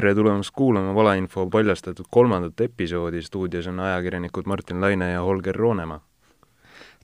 tere 0.00 0.14
tulemast 0.16 0.54
kuulama 0.56 0.94
valeinfo 0.96 1.42
paljastatud 1.52 2.06
kolmandat 2.10 2.60
episoodi, 2.64 3.20
stuudios 3.22 3.66
on 3.68 3.80
ajakirjanikud 3.84 4.46
Martin 4.48 4.80
Laine 4.80 5.10
ja 5.10 5.22
Holger 5.22 5.56
Roonemaa. 5.56 6.00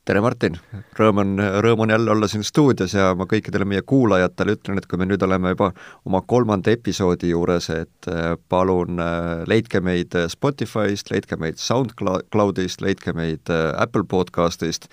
Tere, 0.06 0.22
Martin! 0.24 0.54
Rõõm 0.96 1.20
on, 1.20 1.34
rõõm 1.60 1.82
on 1.84 1.92
jälle 1.92 2.12
olla 2.14 2.28
siin 2.30 2.46
stuudios 2.46 2.94
ja 2.94 3.10
ma 3.18 3.26
kõikidele 3.28 3.66
meie 3.68 3.82
kuulajatele 3.82 4.54
ütlen, 4.56 4.78
et 4.80 4.86
kui 4.88 5.00
me 5.02 5.08
nüüd 5.10 5.26
oleme 5.26 5.52
juba 5.52 5.68
oma 6.08 6.22
kolmanda 6.24 6.72
episoodi 6.72 7.34
juures, 7.34 7.68
et 7.74 8.08
äh, 8.08 8.30
palun 8.48 9.02
äh, 9.02 9.42
leidke 9.50 9.82
meid 9.84 10.16
Spotify'st, 10.32 11.12
leidke 11.12 11.36
meid 11.42 11.60
SoundCloud'ist, 11.60 12.86
leidke 12.86 13.12
meid 13.18 13.52
äh, 13.52 13.74
Apple 13.82 14.06
podcast'ist 14.08 14.88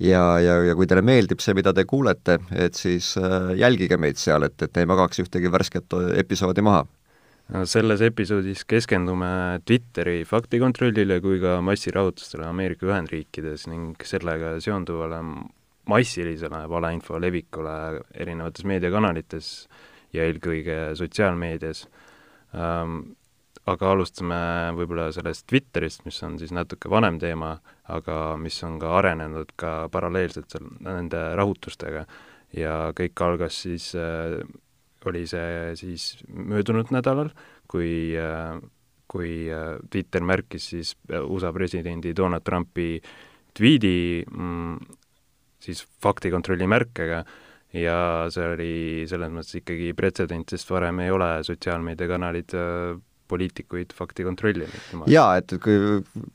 ja, 0.00 0.24
ja, 0.42 0.58
ja 0.72 0.74
kui 0.74 0.90
teile 0.90 1.06
meeldib 1.06 1.44
see, 1.44 1.54
mida 1.54 1.76
te 1.76 1.86
kuulete, 1.86 2.40
et 2.50 2.74
siis 2.74 3.14
jälgige 3.54 4.00
meid 4.00 4.18
seal, 4.18 4.48
et, 4.48 4.58
et 4.64 4.82
ei 4.82 4.90
magaks 4.90 5.22
ühtegi 5.22 5.54
värsket 5.54 6.00
episoodi 6.24 6.66
maha 6.66 6.86
selles 7.68 8.00
episoodis 8.00 8.64
keskendume 8.64 9.60
Twitteri 9.68 10.22
faktikontrollile 10.24 11.20
kui 11.20 11.40
ka 11.42 11.58
massirahutustele 11.64 12.46
Ameerika 12.48 12.88
Ühendriikides 12.88 13.66
ning 13.68 14.00
sellega 14.08 14.56
seonduvale 14.64 15.20
massilisele 15.90 16.62
valeinfo 16.72 17.20
levikule 17.20 17.74
erinevates 18.16 18.64
meediakanalites 18.64 19.50
ja 20.16 20.24
eelkõige 20.24 20.94
sotsiaalmeedias 20.96 21.84
ähm,. 22.56 23.14
aga 23.64 23.90
alustame 23.94 24.36
võib-olla 24.76 25.06
sellest 25.12 25.46
Twitterist, 25.48 26.02
mis 26.04 26.18
on 26.22 26.34
siis 26.36 26.50
natuke 26.52 26.90
vanem 26.92 27.16
teema, 27.16 27.54
aga 27.88 28.36
mis 28.36 28.58
on 28.66 28.76
ka 28.78 28.90
arenenud 28.98 29.54
ka 29.56 29.88
paralleelselt 29.92 30.52
seal 30.52 30.66
nende 30.84 31.22
rahutustega 31.36 32.02
ja 32.52 32.74
kõik 32.96 33.22
algas 33.24 33.62
siis 33.64 33.94
äh, 33.96 34.36
oli 35.10 35.26
see 35.30 35.74
siis 35.78 36.08
möödunud 36.28 36.92
nädalal, 36.94 37.30
kui 37.70 38.14
kui 39.14 39.46
Twitter 39.92 40.24
märkis 40.26 40.70
siis 40.72 40.94
USA 41.28 41.52
presidendi 41.52 42.14
Donald 42.16 42.42
Trumpi 42.42 42.96
tweedi 43.54 44.24
mm, 44.24 44.78
siis 45.62 45.84
faktikontrolli 46.02 46.66
märkega 46.66 47.22
ja 47.74 47.96
see 48.32 48.52
oli 48.54 48.74
selles 49.10 49.32
mõttes 49.34 49.58
ikkagi 49.60 49.92
pretsedent, 49.98 50.50
sest 50.50 50.70
varem 50.70 51.02
ei 51.04 51.12
ole 51.14 51.30
sotsiaalmeediakanalid 51.46 52.54
äh, 52.58 52.94
poliitikuid 53.28 53.94
fakti 53.96 54.26
kontrollinud. 54.26 55.04
jaa, 55.10 55.38
et 55.40 55.54
kui 55.64 55.78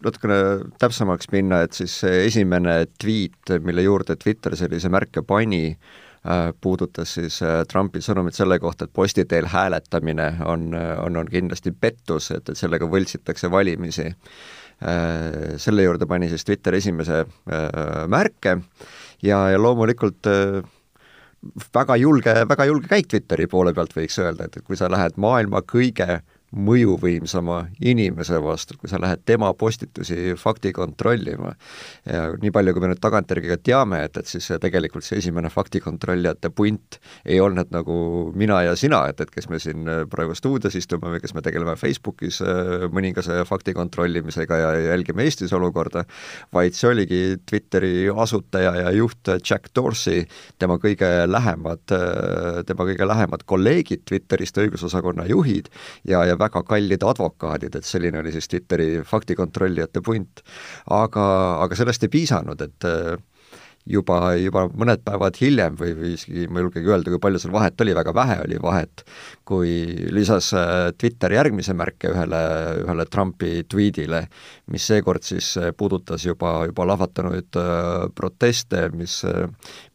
natukene 0.04 0.40
täpsemaks 0.82 1.30
minna, 1.32 1.62
et 1.64 1.78
siis 1.78 2.00
esimene 2.10 2.82
tweet, 3.00 3.54
mille 3.64 3.86
juurde 3.86 4.18
Twitter 4.20 4.58
sellise 4.58 4.90
märke 4.92 5.24
pani, 5.24 5.78
Äh, 5.78 6.08
puudutas 6.62 7.14
siis 7.14 7.42
äh, 7.44 7.62
Trumpi 7.72 8.02
sõnumit 8.04 8.36
selle 8.36 8.60
kohta, 8.60 8.86
et 8.86 8.94
posti 8.94 9.24
teel 9.26 9.48
hääletamine 9.48 10.34
on, 10.46 10.70
äh, 10.76 10.96
on, 11.04 11.18
on 11.22 11.30
kindlasti 11.32 11.72
pettus, 11.72 12.32
et, 12.36 12.50
et 12.50 12.58
sellega 12.60 12.90
võltsitakse 12.90 13.52
valimisi. 13.52 14.12
Selle 15.60 15.84
juurde 15.84 16.06
pani 16.08 16.30
siis 16.32 16.46
Twitter 16.48 16.78
esimese 16.78 17.26
märke 18.08 18.54
ja, 19.28 19.40
ja 19.52 19.58
loomulikult 19.60 20.30
väga 21.76 21.98
julge, 22.00 22.36
väga 22.48 22.68
julge 22.70 22.88
käik 22.88 23.10
Twitteri 23.12 23.50
poole 23.52 23.74
pealt, 23.76 23.92
võiks 23.98 24.16
öelda, 24.24 24.48
et, 24.48 24.56
et 24.56 24.64
kui 24.64 24.80
sa 24.80 24.88
lähed 24.88 25.20
maailma 25.20 25.60
kõige 25.68 26.22
mõjuvõimsama 26.56 27.60
inimese 27.86 28.40
vastu, 28.42 28.78
kui 28.80 28.90
sa 28.90 28.98
lähed 29.02 29.22
tema 29.26 29.52
postitusi 29.54 30.34
fakti 30.38 30.72
kontrollima. 30.74 31.54
ja 32.06 32.30
nii 32.42 32.52
palju, 32.52 32.74
kui 32.74 32.82
me 32.82 32.90
nüüd 32.92 33.02
tagantjärgi 33.02 33.52
ka 33.52 33.58
teame, 33.62 34.02
et, 34.08 34.18
et 34.18 34.28
siis 34.28 34.48
tegelikult 34.62 35.06
see 35.06 35.20
esimene 35.22 35.50
faktikontrollijate 35.54 36.50
punt 36.50 36.98
ei 37.26 37.40
olnud 37.40 37.70
nagu 37.74 37.98
mina 38.36 38.62
ja 38.66 38.76
sina, 38.80 39.04
et, 39.10 39.22
et 39.22 39.30
kes 39.32 39.50
me 39.50 39.60
siin 39.62 39.86
praegu 40.10 40.34
stuudios 40.38 40.76
istume 40.76 41.14
või 41.14 41.22
kes 41.22 41.36
me 41.38 41.44
tegeleme 41.46 41.76
Facebookis 41.78 42.42
äh, 42.42 42.88
mõningase 42.94 43.44
fakti 43.46 43.76
kontrollimisega 43.78 44.58
ja 44.58 44.74
jälgime 44.90 45.28
Eestis 45.28 45.54
olukorda, 45.54 46.06
vaid 46.54 46.78
see 46.78 46.90
oligi 46.90 47.22
Twitteri 47.46 48.10
asutaja 48.10 48.74
ja 48.80 48.96
juht 48.96 49.30
Jack 49.38 49.70
Dorsey, 49.76 50.26
tema 50.58 50.80
kõige 50.82 51.12
lähemad, 51.30 51.86
äh, 51.94 52.64
tema 52.66 52.90
kõige 52.90 53.06
lähemad 53.08 53.46
kolleegid 53.46 54.08
Twitterist, 54.10 54.58
õigusosakonna 54.58 55.30
juhid 55.30 55.70
ja, 56.10 56.26
ja 56.26 56.39
väga 56.40 56.64
kallid 56.68 57.04
advokaadid, 57.06 57.76
et 57.76 57.88
selline 57.88 58.22
oli 58.22 58.34
siis 58.36 58.50
Twitteri 58.52 58.92
faktikontrollijate 59.08 60.04
punt. 60.06 60.44
aga, 60.90 61.26
aga 61.64 61.76
sellest 61.76 62.06
ei 62.06 62.14
piisanud, 62.14 62.62
et 62.62 62.88
äh, 62.88 63.18
juba, 63.90 64.18
juba 64.40 64.66
mõned 64.70 65.02
päevad 65.06 65.38
hiljem 65.42 65.78
või, 65.80 65.94
või 65.98 66.14
isegi 66.16 66.48
ma 66.48 66.60
ei 66.60 66.66
julgegi 66.68 66.92
öelda, 66.92 67.14
kui 67.14 67.22
palju 67.24 67.42
seal 67.42 67.54
vahet 67.56 67.82
oli, 67.82 67.96
väga 67.98 68.14
vähe 68.16 68.38
oli 68.46 68.60
vahet, 68.62 69.04
kui 69.48 69.72
lisas 70.16 70.52
äh, 70.58 70.90
Twitter 70.98 71.34
järgmise 71.34 71.76
märke 71.78 72.12
ühele, 72.14 72.42
ühele 72.84 73.08
Trumpi 73.12 73.64
tweetile, 73.70 74.26
mis 74.74 74.90
seekord 74.92 75.26
siis 75.28 75.52
äh, 75.62 75.72
puudutas 75.78 76.26
juba, 76.28 76.66
juba 76.70 76.88
lahvatanuid 76.94 77.60
proteste, 78.16 78.88
mis 78.94 79.22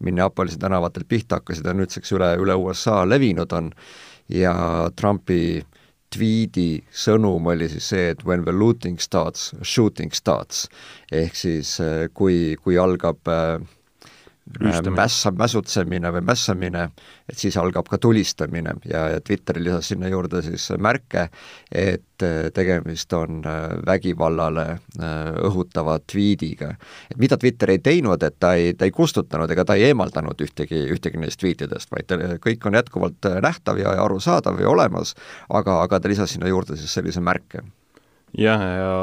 Minneapolise 0.05 0.59
tänavatel 0.61 1.07
pihta 1.09 1.41
hakkasid 1.41 1.67
ja 1.67 1.77
nüüdseks 1.77 2.13
üle, 2.17 2.35
üle 2.43 2.57
USA 2.59 3.03
levinud 3.09 3.53
on 3.57 3.71
ja 4.29 4.55
Trumpi 4.97 5.63
tweedi 6.15 6.83
sõnum 6.95 7.47
oli 7.51 7.69
siis 7.73 7.89
see, 7.93 8.11
et 8.15 8.25
when 8.25 8.45
the 8.47 8.55
looting 8.55 9.01
starts, 9.03 9.53
shooting 9.63 10.15
starts. 10.15 10.69
ehk 11.13 11.37
siis 11.37 11.79
äh, 11.83 12.07
kui, 12.15 12.57
kui 12.63 12.79
algab 12.79 13.29
äh, 13.29 13.59
mässa, 14.91 15.33
mäsutsemine 15.33 16.11
või 16.13 16.21
mässamine, 16.25 16.89
et 17.29 17.39
siis 17.39 17.57
algab 17.57 17.89
ka 17.89 17.99
tulistamine 17.99 18.75
ja, 18.89 19.07
ja 19.15 19.21
Twitter 19.25 19.59
lisas 19.61 19.89
sinna 19.89 20.09
juurde 20.13 20.43
siis 20.45 20.69
märke, 20.79 21.29
et 21.73 22.23
äh, 22.23 22.51
tegemist 22.55 23.13
on 23.17 23.41
äh, 23.49 23.73
vägivallale 23.87 24.67
äh, 24.71 25.15
õhutava 25.49 25.99
tweetiga. 26.13 26.75
et 27.11 27.19
mida 27.19 27.37
Twitter 27.41 27.71
ei 27.71 27.79
teinud, 27.79 28.23
et 28.23 28.37
ta 28.39 28.55
ei, 28.55 28.75
ta 28.75 28.85
ei 28.85 28.93
kustutanud 28.93 29.51
ega 29.51 29.65
ta 29.65 29.79
ei 29.81 29.89
eemaldanud 29.91 30.41
ühtegi, 30.41 30.85
ühtegi 30.93 31.21
neist 31.21 31.41
tweetidest, 31.41 31.91
vaid 31.91 32.07
ta, 32.07 32.21
kõik 32.45 32.69
on 32.69 32.77
jätkuvalt 32.77 33.31
nähtav 33.43 33.81
ja 33.81 33.97
arusaadav 34.05 34.61
ja 34.61 34.69
olemas, 34.69 35.15
aga, 35.49 35.81
aga 35.83 36.01
ta 36.01 36.13
lisas 36.13 36.37
sinna 36.37 36.53
juurde 36.53 36.77
siis 36.77 36.93
sellise 36.93 37.25
märke. 37.25 37.65
jah, 38.37 38.61
ja 38.61 38.95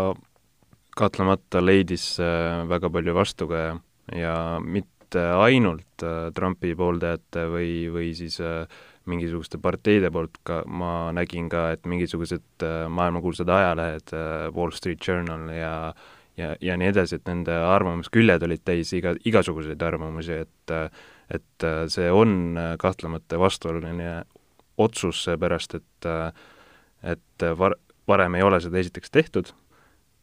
kahtlemata 0.96 1.66
leidis 1.66 2.18
väga 2.69 2.90
palju 2.91 3.13
vastukaja 3.16 3.78
ja 4.16 4.34
mit-, 4.62 5.00
mitte 5.11 5.27
ainult 5.44 6.03
äh, 6.03 6.31
Trumpi 6.33 6.73
pooldajate 6.75 7.44
või, 7.51 7.89
või 7.91 8.13
siis 8.16 8.39
äh, 8.39 8.63
mingisuguste 9.05 9.59
parteide 9.59 10.11
poolt, 10.11 10.39
ka 10.44 10.63
ma 10.67 11.11
nägin 11.11 11.49
ka, 11.49 11.72
et 11.73 11.85
mingisugused 11.85 12.63
äh, 12.63 12.88
maailmakuulsad 12.88 13.49
ajalehed, 13.49 14.13
Wall 14.55 14.72
Street 14.72 15.05
Journal 15.05 15.49
ja 15.51 15.94
ja, 16.38 16.55
ja 16.61 16.77
nii 16.79 16.88
edasi, 16.88 17.17
et 17.19 17.27
nende 17.27 17.51
arvamusküljed 17.51 18.41
olid 18.47 18.61
täis 18.63 18.94
iga, 18.95 19.11
igasuguseid 19.25 19.81
arvamusi, 19.83 20.45
et 20.45 20.75
et 21.31 21.66
see 21.91 22.07
on 22.11 22.57
kahtlemata 22.79 23.38
vastuoluline 23.39 24.23
otsus, 24.79 25.25
seepärast 25.28 25.75
et 25.75 26.07
et 27.03 27.45
var-, 27.59 27.75
varem 28.07 28.35
ei 28.39 28.43
ole 28.47 28.61
seda 28.63 28.79
esiteks 28.79 29.11
tehtud, 29.11 29.51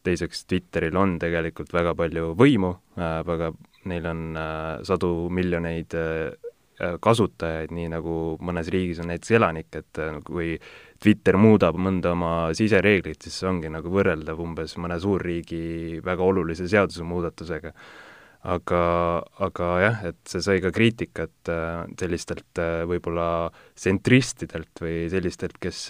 teiseks 0.03 0.45
Twitteril 0.49 0.97
on 0.97 1.17
tegelikult 1.21 1.73
väga 1.73 1.93
palju 1.95 2.33
võimu 2.37 2.73
äh,, 2.97 3.21
väga 3.25 3.53
neil 3.87 4.07
on 4.09 4.23
äh, 4.37 4.81
sadu 4.87 5.29
miljoneid 5.33 5.95
äh, 5.97 6.33
äh, 6.79 6.97
kasutajaid, 7.03 7.71
nii 7.75 7.87
nagu 7.93 8.17
mõnes 8.43 8.71
riigis 8.73 8.99
on 9.03 9.09
näiteks 9.11 9.35
elanikke, 9.37 9.83
et 9.83 10.03
kui 10.27 10.53
Twitter 10.99 11.39
muudab 11.39 11.79
mõnda 11.79 12.13
oma 12.15 12.33
sisereeglit, 12.57 13.21
siis 13.23 13.39
see 13.39 13.49
ongi 13.49 13.71
nagu 13.71 13.91
võrreldav 13.93 14.39
umbes 14.43 14.75
mõne 14.81 14.99
suurriigi 14.99 15.99
väga 16.05 16.27
olulise 16.27 16.67
seadusemuudatusega. 16.71 17.73
aga, 18.39 18.81
aga 19.43 19.65
jah, 19.83 20.03
et 20.07 20.19
see 20.31 20.39
sai 20.39 20.61
ka 20.63 20.69
kriitikat 20.71 21.49
sellistelt 21.99 22.61
võib-olla 22.87 23.49
tsentristidelt 23.75 24.79
või 24.79 25.09
sellistelt, 25.11 25.57
kes, 25.59 25.81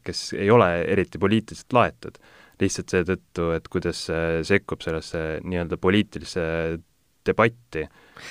kes 0.00 0.32
ei 0.32 0.48
ole 0.50 0.70
eriti 0.88 1.20
poliitiliselt 1.20 1.76
laetud 1.76 2.16
lihtsalt 2.62 2.94
seetõttu, 2.94 3.50
et 3.54 3.68
kuidas 3.70 4.00
see 4.08 4.42
sekkub 4.46 4.82
sellesse 4.82 5.20
nii-öelda 5.44 5.78
poliitilisse 5.80 6.44
debatti. 7.28 7.86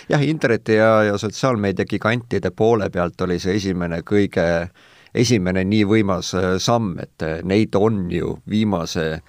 jah, 0.10 0.24
interneti 0.24 0.78
ja, 0.78 0.92
ja 1.08 1.18
sotsiaalmeedia 1.18 1.86
gigantide 1.88 2.52
poole 2.52 2.90
pealt 2.90 3.22
oli 3.22 3.40
see 3.40 3.56
esimene 3.56 4.02
kõige, 4.04 4.48
esimene 5.16 5.64
nii 5.64 5.86
võimas 5.88 6.34
äh, 6.36 6.56
samm, 6.60 6.98
et 7.00 7.24
äh, 7.24 7.40
neid 7.44 7.76
on 7.76 8.08
ju 8.12 8.38
viimase 8.50 9.22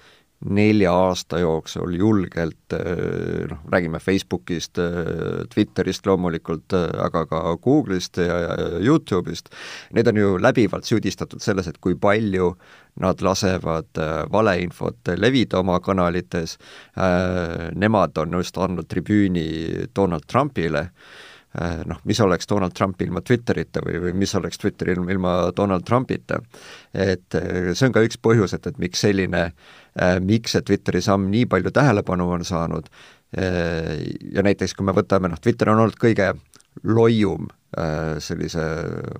nelja 0.45 0.93
aasta 0.95 1.39
jooksul 1.41 1.97
julgelt 1.99 2.73
äh, 2.73 3.47
noh, 3.49 3.63
räägime 3.71 3.99
Facebookist, 3.99 4.79
Twitterist 5.53 6.05
loomulikult, 6.07 6.73
aga 7.03 7.25
ka 7.27 7.41
Google'ist 7.63 8.21
ja, 8.23 8.37
ja 8.45 8.69
Youtube'ist, 8.79 9.51
neid 9.93 10.07
on 10.07 10.21
ju 10.21 10.37
läbivalt 10.41 10.87
süüdistatud 10.87 11.43
selles, 11.43 11.67
et 11.67 11.81
kui 11.83 11.97
palju 11.99 12.53
nad 12.99 13.21
lasevad 13.21 13.97
äh, 13.97 14.31
valeinfot 14.31 15.13
levida 15.17 15.59
oma 15.59 15.79
kanalites, 15.79 16.57
äh, 16.97 17.69
nemad 17.75 18.17
on 18.17 18.39
just 18.39 18.57
andnud 18.57 18.89
tribüüni 18.91 19.87
Donald 19.95 20.27
Trumpile, 20.27 20.89
noh, 21.89 21.97
mis 22.05 22.19
oleks 22.21 22.45
Donald 22.49 22.75
Trump 22.77 23.01
ilma 23.01 23.23
Twitterita 23.25 23.81
või, 23.81 23.97
või 24.03 24.11
mis 24.21 24.35
oleks 24.37 24.61
Twitter 24.61 24.91
ilma, 24.93 25.09
ilma 25.11 25.31
Donald 25.57 25.81
Trumpita. 25.87 26.37
et 26.93 27.33
see 27.33 27.87
on 27.87 27.95
ka 27.95 28.03
üks 28.05 28.19
põhjus, 28.21 28.53
et, 28.53 28.67
et 28.69 28.77
miks 28.77 29.01
selline, 29.01 29.47
miks 30.21 30.53
see 30.53 30.61
Twitteri 30.67 31.01
samm 31.01 31.25
nii 31.33 31.47
palju 31.49 31.73
tähelepanu 31.73 32.29
on 32.37 32.45
saanud 32.45 32.91
ja 33.33 34.45
näiteks 34.45 34.77
kui 34.77 34.85
me 34.85 34.93
võtame, 34.93 35.33
noh, 35.33 35.41
Twitter 35.41 35.73
on 35.73 35.81
olnud 35.81 35.97
kõige 35.97 36.35
loium 36.85 37.49
Äh, 37.77 38.17
sellise 38.17 38.63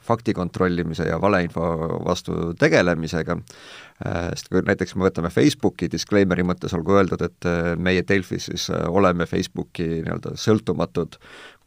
fakti 0.01 0.33
kontrollimise 0.33 1.05
ja 1.05 1.19
valeinfo 1.21 1.61
vastu 2.01 2.55
tegelemisega, 2.57 3.35
äh, 3.37 3.88
sest 3.99 4.47
kui 4.51 4.63
näiteks 4.63 4.95
me 4.95 5.07
võtame 5.07 5.31
Facebooki 5.33 5.89
disclaimer'i 5.91 6.45
mõttes, 6.47 6.73
olgu 6.77 6.95
öeldud, 6.99 7.23
et 7.25 7.47
äh, 7.49 7.73
meie 7.75 8.05
Delfis 8.07 8.49
siis 8.49 8.69
oleme 8.71 9.27
Facebooki 9.29 9.87
nii-öelda 10.05 10.35
sõltumatud 10.39 11.19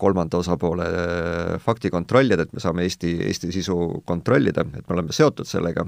kolmanda 0.03 0.41
osapoole 0.41 0.87
faktikontrollijad, 1.63 2.43
et 2.43 2.53
me 2.57 2.63
saame 2.65 2.89
Eesti, 2.89 3.13
Eesti 3.29 3.53
sisu 3.55 3.77
kontrollida, 4.09 4.65
et 4.65 4.89
me 4.89 4.97
oleme 4.97 5.15
seotud 5.15 5.47
sellega, 5.47 5.85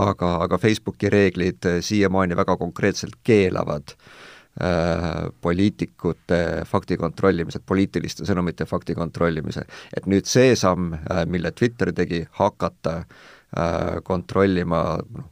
aga, 0.00 0.34
aga 0.46 0.58
Facebooki 0.62 1.10
reeglid 1.12 1.68
siiamaani 1.84 2.38
väga 2.38 2.56
konkreetselt 2.60 3.18
keelavad 3.26 3.92
äh, 3.92 4.30
Äh, 4.60 5.30
poliitikute 5.40 6.64
fakti 6.66 6.96
kontrollimise, 6.98 7.60
poliitiliste 7.66 8.26
sõnumite 8.26 8.66
fakti 8.66 8.96
kontrollimise. 8.98 9.62
et 9.96 10.08
nüüd 10.10 10.26
see 10.26 10.56
samm, 10.56 10.90
äh, 10.92 11.22
mille 11.26 11.52
Twitter 11.52 11.92
tegi, 11.94 12.26
hakata 12.32 12.96
äh, 12.98 14.02
kontrollima 14.02 14.98
noh, 14.98 15.30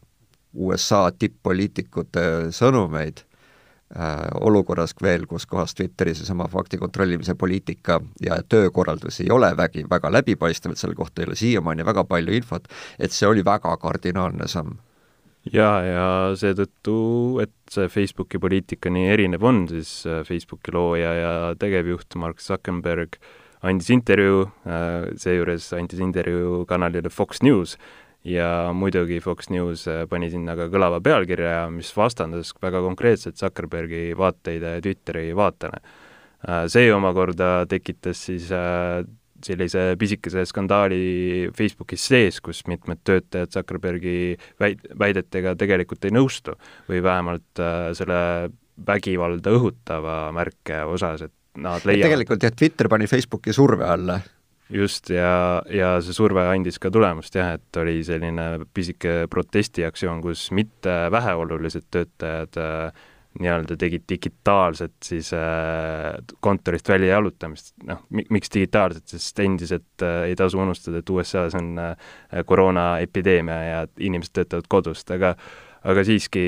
USA 0.54 1.08
tipp-poliitikute 1.12 2.52
sõnumeid 2.54 3.24
olukorras 4.40 4.92
veel, 5.02 5.24
kus 5.26 5.46
kohas 5.48 5.72
Twitteris 5.74 6.18
seesama 6.20 6.44
fakti 6.52 6.76
kontrollimise 6.76 7.34
poliitika 7.34 8.00
ja 8.20 8.36
töökorraldus 8.48 9.20
ei 9.20 9.30
ole 9.30 9.48
vägi, 9.56 9.86
väga 9.90 10.12
läbipaistev, 10.12 10.72
et 10.72 10.78
selle 10.78 10.94
kohta 10.94 11.22
ei 11.22 11.30
ole 11.30 11.36
siiamaani 11.36 11.86
väga 11.88 12.04
palju 12.04 12.36
infot, 12.36 12.68
et 12.98 13.12
see 13.12 13.28
oli 13.28 13.44
väga 13.44 13.76
kardinaalne 13.80 14.48
samm. 14.48 14.76
Ja, 15.52 15.70
ja 15.80 16.06
seetõttu, 16.36 16.96
et 17.40 17.54
see 17.72 17.88
Facebooki 17.88 18.40
poliitika 18.42 18.90
nii 18.92 19.08
erinev 19.14 19.44
on, 19.48 19.62
siis 19.70 20.02
äh, 20.04 20.20
Facebooki 20.26 20.74
looja 20.74 21.12
ja 21.14 21.30
tegevjuht 21.58 22.18
Mark 22.20 22.42
Zuckerberg 22.44 23.16
andis 23.64 23.88
intervjuu, 23.94 24.44
äh, 24.68 25.08
seejuures 25.16 25.70
andis 25.78 26.02
intervjuu 26.04 26.66
kanalile 26.68 27.08
Fox 27.08 27.40
News 27.46 27.78
ja 28.28 28.72
muidugi 28.76 29.20
Fox 29.24 29.50
News 29.50 29.86
äh, 29.88 30.04
pani 30.10 30.30
sinna 30.32 30.56
ka 30.58 30.68
kõlava 30.72 31.00
pealkirja, 31.04 31.68
mis 31.72 31.92
vastandas 31.96 32.52
väga 32.62 32.82
konkreetselt 32.84 33.40
Zuckerbergi 33.40 34.12
vaateid 34.18 34.66
Twitteri 34.84 35.30
vaatele. 35.36 35.80
see 36.70 36.92
omakorda 36.94 37.66
tekitas 37.66 38.20
siis 38.28 38.52
sellise 39.44 39.94
pisikese 39.98 40.44
skandaali 40.48 41.48
Facebookis 41.56 42.06
sees, 42.10 42.40
kus 42.44 42.64
mitmed 42.70 43.00
töötajad 43.06 43.52
Zuckerbergi 43.54 44.36
väid-, 44.60 44.86
väidetega 44.98 45.54
tegelikult 45.58 46.08
ei 46.08 46.14
nõustu 46.14 46.56
või 46.88 47.02
vähemalt 47.04 47.62
äh, 47.62 47.90
selle 47.98 48.20
vägivalda 48.88 49.52
õhutava 49.54 50.18
märke 50.34 50.82
osas, 50.86 51.26
et 51.26 51.34
nad 51.58 51.86
leiavad 51.86 52.12
tegelikult 52.12 52.46
jah, 52.46 52.54
Twitter 52.54 52.90
pani 52.90 53.08
Facebooki 53.10 53.54
surve 53.54 53.86
alla. 53.86 54.20
Just, 54.70 55.10
ja, 55.10 55.62
ja 55.72 55.94
see 56.04 56.16
surve 56.16 56.44
andis 56.52 56.80
ka 56.82 56.90
tulemust 56.92 57.36
jah, 57.38 57.54
et 57.58 57.80
oli 57.80 58.00
selline 58.06 58.48
pisike 58.74 59.26
protestiaktsioon, 59.30 60.20
kus 60.24 60.48
mitte 60.56 60.96
väheolulised 61.14 61.88
töötajad 61.94 62.60
äh, 62.60 63.06
nii-öelda 63.38 63.76
tegid 63.78 64.02
digitaalset 64.08 64.92
siis 65.04 65.32
äh, 65.32 66.14
kontorist 66.40 66.88
välja 66.88 67.08
jalutamist, 67.08 67.74
noh, 67.86 68.02
miks 68.10 68.50
digitaalset, 68.54 69.06
sest 69.08 69.40
endiselt 69.44 70.02
äh, 70.02 70.24
ei 70.30 70.36
tasu 70.36 70.60
unustada, 70.62 71.02
et 71.02 71.10
USA-s 71.10 71.54
on 71.58 71.78
äh, 71.78 71.96
koroonaepideemia 72.46 73.58
ja 73.68 73.86
inimesed 73.98 74.34
töötavad 74.40 74.68
kodust, 74.68 75.10
aga 75.14 75.34
aga 75.84 76.04
siiski 76.04 76.44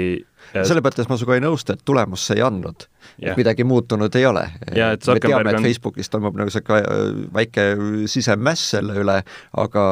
selles 0.50 0.82
mõttes 0.82 1.08
ma 1.08 1.18
sinuga 1.18 1.36
ei 1.36 1.42
nõustu, 1.44 1.74
et 1.74 1.82
tulemust 1.86 2.26
see 2.26 2.38
ei 2.40 2.44
andnud. 2.44 2.86
et 3.20 3.36
midagi 3.36 3.64
muutunud 3.64 4.14
ei 4.16 4.26
ole. 4.26 4.42
me 4.70 5.20
teame, 5.20 5.50
et. 5.50 5.62
Facebookis 5.62 6.10
toimub 6.10 6.36
nagu 6.38 6.48
niisugune 6.48 6.80
äh, 6.80 7.20
väike 7.34 7.64
sisemäss 8.10 8.70
selle 8.74 8.96
üle, 9.02 9.18
aga, 9.62 9.84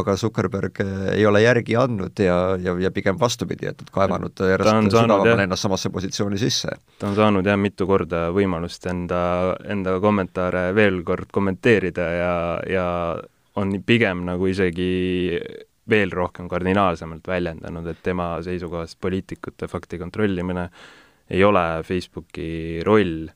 aga 0.00 0.16
Zuckerberg 0.18 0.82
äh, 0.82 0.92
ei 1.16 1.26
ole 1.26 1.42
järgi 1.42 1.76
andnud 1.78 2.18
ja, 2.22 2.56
ja, 2.60 2.76
ja 2.80 2.90
pigem 2.90 3.18
vastupidi, 3.20 3.70
et 3.70 3.82
kaevanud 3.94 4.44
järjest 4.52 4.90
sügavamale 4.90 5.46
ennast 5.46 5.68
samasse 5.68 5.90
positsiooni 5.94 6.40
sisse. 6.42 6.76
ta 6.98 7.10
on 7.10 7.18
saanud 7.18 7.46
jah, 7.46 7.58
mitu 7.60 7.86
korda 7.86 8.28
võimalust 8.34 8.86
enda, 8.90 9.22
enda 9.64 9.98
kommentaare 10.02 10.70
veel 10.76 11.02
kord 11.06 11.30
kommenteerida 11.32 12.08
ja, 12.18 12.34
ja 12.68 12.86
on 13.56 13.76
pigem 13.86 14.26
nagu 14.26 14.48
isegi 14.48 14.92
veel 15.92 16.12
rohkem 16.14 16.48
kardinaalsemalt 16.50 17.28
väljendanud, 17.28 17.86
et 17.92 18.02
tema 18.02 18.34
seisukohast 18.44 18.98
poliitikute 19.00 19.68
fakti 19.68 20.00
kontrollimine 20.00 20.68
ei 21.30 21.44
ole 21.44 21.64
Facebooki 21.86 22.82
roll, 22.86 23.30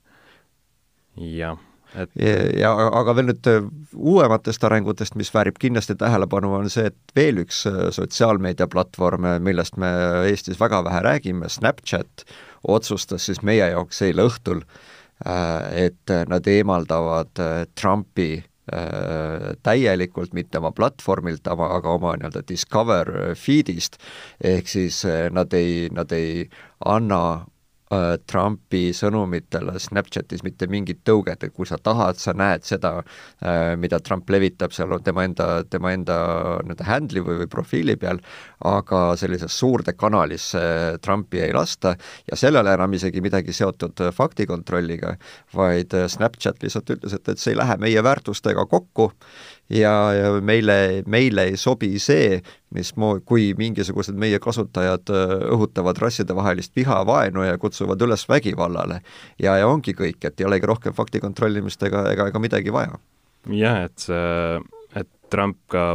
jah 1.17 1.61
et 1.95 2.11
ja, 2.19 2.33
ja 2.59 2.71
aga 2.99 3.15
veel 3.17 3.31
nüüd 3.31 3.49
äh, 3.51 3.69
uuematest 3.95 4.65
arengutest, 4.67 5.15
mis 5.19 5.31
väärib 5.35 5.61
kindlasti 5.63 5.97
tähelepanu, 5.99 6.53
on 6.59 6.71
see, 6.73 6.91
et 6.91 7.17
veel 7.17 7.41
üks 7.45 7.63
äh, 7.71 7.87
sotsiaalmeediaplatvorm, 7.95 9.29
millest 9.45 9.79
me 9.81 9.93
Eestis 10.31 10.61
väga 10.61 10.83
vähe 10.87 11.03
räägime, 11.07 11.49
Snapchat, 11.53 12.27
otsustas 12.67 13.29
siis 13.31 13.43
meie 13.47 13.71
jaoks 13.73 14.03
eile 14.07 14.27
õhtul, 14.29 14.65
äh, 15.25 15.87
et 15.87 16.17
nad 16.29 16.53
eemaldavad 16.53 17.47
Trumpi 17.79 18.31
Äh, 18.37 18.56
täielikult, 19.63 20.33
mitte 20.35 20.59
oma 20.59 20.73
platvormilt, 20.75 21.47
aga, 21.47 21.69
aga 21.79 21.93
oma 21.95 22.17
nii-öelda 22.19 22.43
Discover 22.49 23.13
feed'ist, 23.39 24.01
ehk 24.43 24.71
siis 24.71 25.05
äh, 25.07 25.29
nad 25.31 25.55
ei, 25.55 25.87
nad 25.95 26.13
ei 26.13 26.49
anna 26.85 27.47
Äh, 27.87 28.17
Trumpi 28.27 28.89
sõnumitele 28.91 29.77
Snapchatis 29.79 30.43
mitte 30.43 30.67
mingit 30.67 31.05
tõuget, 31.07 31.45
et 31.47 31.53
kui 31.55 31.69
sa 31.71 31.77
tahad, 31.79 32.19
sa 32.19 32.33
näed 32.35 32.65
seda, 32.67 32.97
äh, 33.47 33.77
mida 33.79 34.01
Trump 34.03 34.27
levitab 34.27 34.75
seal 34.75 34.91
tema 35.07 35.23
enda, 35.23 35.63
tema 35.71 35.93
enda 35.95 36.17
nii-öelda 36.67 36.89
handle'i 36.89 37.23
või, 37.23 37.37
või 37.45 37.51
profiili 37.53 37.95
peal, 37.95 38.19
aga 38.67 39.03
sellisesse 39.21 39.55
suurde 39.55 39.95
kanalisse 39.95 40.65
Trumpi 40.99 41.45
ei 41.45 41.55
lasta 41.55 41.95
ja 42.27 42.35
sellele 42.35 42.75
enam 42.75 42.99
isegi 42.99 43.23
midagi 43.23 43.55
seotud 43.55 44.03
faktikontrolliga, 44.19 45.15
vaid 45.55 45.95
Snapchat 45.95 46.67
lihtsalt 46.67 46.91
ütles, 46.97 47.15
et, 47.15 47.29
et 47.29 47.39
see 47.39 47.55
ei 47.55 47.61
lähe 47.63 47.79
meie 47.79 48.03
väärtustega 48.03 48.67
kokku 48.67 49.13
ja, 49.69 49.95
ja 50.15 50.31
meile, 50.41 51.03
meile 51.07 51.49
ei 51.51 51.57
sobi 51.57 51.97
see, 52.03 52.41
mis 52.75 52.93
mo-, 53.01 53.19
kui 53.25 53.51
mingisugused 53.59 54.17
meie 54.19 54.39
kasutajad 54.43 55.13
äh, 55.13 55.35
õhutavad 55.55 55.99
rassidevahelist 56.03 56.77
viha, 56.77 57.03
vaenu 57.09 57.47
ja 57.47 57.59
kutsuvad 57.59 58.03
üles 58.07 58.27
vägivallale. 58.29 59.01
ja, 59.43 59.57
ja 59.57 59.69
ongi 59.69 59.95
kõik, 59.97 60.23
et 60.25 60.41
ei 60.41 60.47
olegi 60.49 60.67
rohkem 60.67 60.95
fakti 60.95 61.21
kontrollimist 61.21 61.83
ega, 61.83 62.07
ega, 62.13 62.29
ega 62.33 62.43
midagi 62.43 62.75
vaja. 62.75 62.99
jah, 63.51 63.85
et 63.87 63.99
see, 63.99 64.61
et 64.97 65.11
Trump 65.31 65.59
ka 65.71 65.87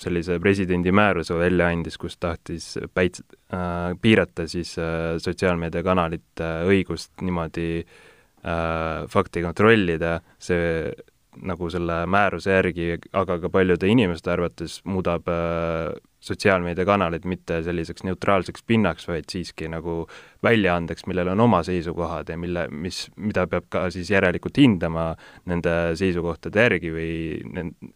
sellise 0.00 0.38
presidendi 0.42 0.92
määruse 0.92 1.36
välja 1.38 1.70
andis, 1.72 1.96
kus 1.98 2.18
tahtis 2.20 2.74
päits- 2.94 3.24
äh,, 3.52 3.94
piirata 4.00 4.48
siis 4.48 4.76
äh, 4.78 5.16
sotsiaalmeediakanalite 5.18 6.44
äh, 6.44 6.68
õigust 6.68 7.24
niimoodi 7.24 7.68
äh, 7.80 9.08
fakti 9.08 9.42
kontrollida, 9.42 10.18
see 10.38 10.92
nagu 11.42 11.70
selle 11.70 12.04
määruse 12.06 12.58
järgi, 12.58 12.88
aga 13.12 13.38
ka 13.42 13.50
paljude 13.52 13.88
inimeste 13.90 14.30
arvates 14.34 14.80
muudab 14.84 15.28
äh, 15.28 15.94
sotsiaalmeediakanalid 16.24 17.24
mitte 17.28 17.62
selliseks 17.62 18.04
neutraalseks 18.06 18.62
pinnaks, 18.66 19.08
vaid 19.08 19.28
siiski 19.32 19.68
nagu 19.68 20.06
väljaandeks, 20.44 21.04
millel 21.08 21.28
on 21.34 21.40
oma 21.44 21.60
seisukohad 21.66 22.30
ja 22.32 22.36
mille, 22.40 22.64
mis, 22.72 23.02
mida 23.16 23.44
peab 23.50 23.66
ka 23.72 23.82
siis 23.92 24.08
järelikult 24.12 24.56
hindama 24.60 25.10
nende 25.50 25.74
seisukohtade 26.00 26.64
järgi 26.64 26.92
või 26.94 27.10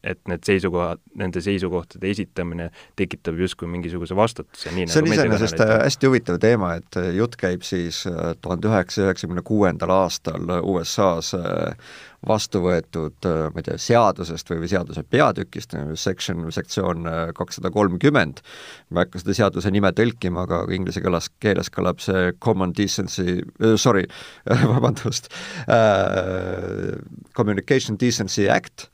et 0.03 0.21
need 0.29 0.45
seisukohad, 0.49 1.01
nende 1.21 1.41
seisukohtade 1.45 2.11
esitamine 2.13 2.69
tekitab 3.01 3.41
justkui 3.41 3.71
mingisuguse 3.73 4.17
vastutuse, 4.17 4.69
see 4.69 4.85
nagu 4.85 5.05
on 5.05 5.17
iseenesest 5.17 5.65
hästi 5.65 6.11
huvitav 6.13 6.41
teema, 6.45 6.75
et 6.83 7.01
jutt 7.17 7.39
käib 7.41 7.65
siis 7.69 8.05
äh, 8.11 8.35
tuhande 8.45 8.69
üheksasaja 8.69 9.09
üheksakümne 9.09 9.45
kuuendal 9.47 9.95
aastal 10.03 10.59
USA-s 10.61 11.33
äh, 11.39 11.97
vastu 12.27 12.63
võetud, 12.65 13.15
äh, 13.29 13.47
ma 13.53 13.61
ei 13.63 13.67
tea, 13.69 13.79
seadusest 13.83 14.51
või, 14.51 14.63
või 14.65 14.71
seaduse 14.73 15.05
peatükist, 15.07 15.77
section, 16.01 16.49
sektsioon 16.55 17.07
kakssada 17.39 17.71
kolmkümmend, 17.75 18.43
ma 18.91 19.03
ei 19.05 19.09
hakka 19.09 19.23
seda 19.23 19.37
seaduse 19.39 19.73
nime 19.75 19.93
tõlkima, 19.95 20.47
aga 20.49 20.65
inglise 20.75 21.03
keeles, 21.05 21.31
keeles 21.43 21.71
kõlab 21.75 22.03
see 22.03 22.33
common 22.43 22.75
decency 22.77 23.39
uh,, 23.39 23.77
sorry 23.79 24.07
vabandust 24.75 25.31
uh,, 25.69 26.99
Communication 27.39 27.99
Decency 28.01 28.49
Act 28.51 28.89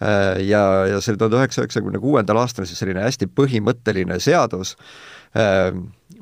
ja, 0.00 0.62
ja 0.90 0.98
see 1.00 1.14
oli 1.14 1.20
tuhande 1.20 1.38
üheksasaja 1.40 1.64
üheksakümne 1.64 2.00
kuuendal 2.02 2.42
aastal 2.42 2.66
siis 2.68 2.82
selline 2.82 3.00
hästi 3.00 3.30
põhimõtteline 3.32 4.18
seadus, 4.20 4.74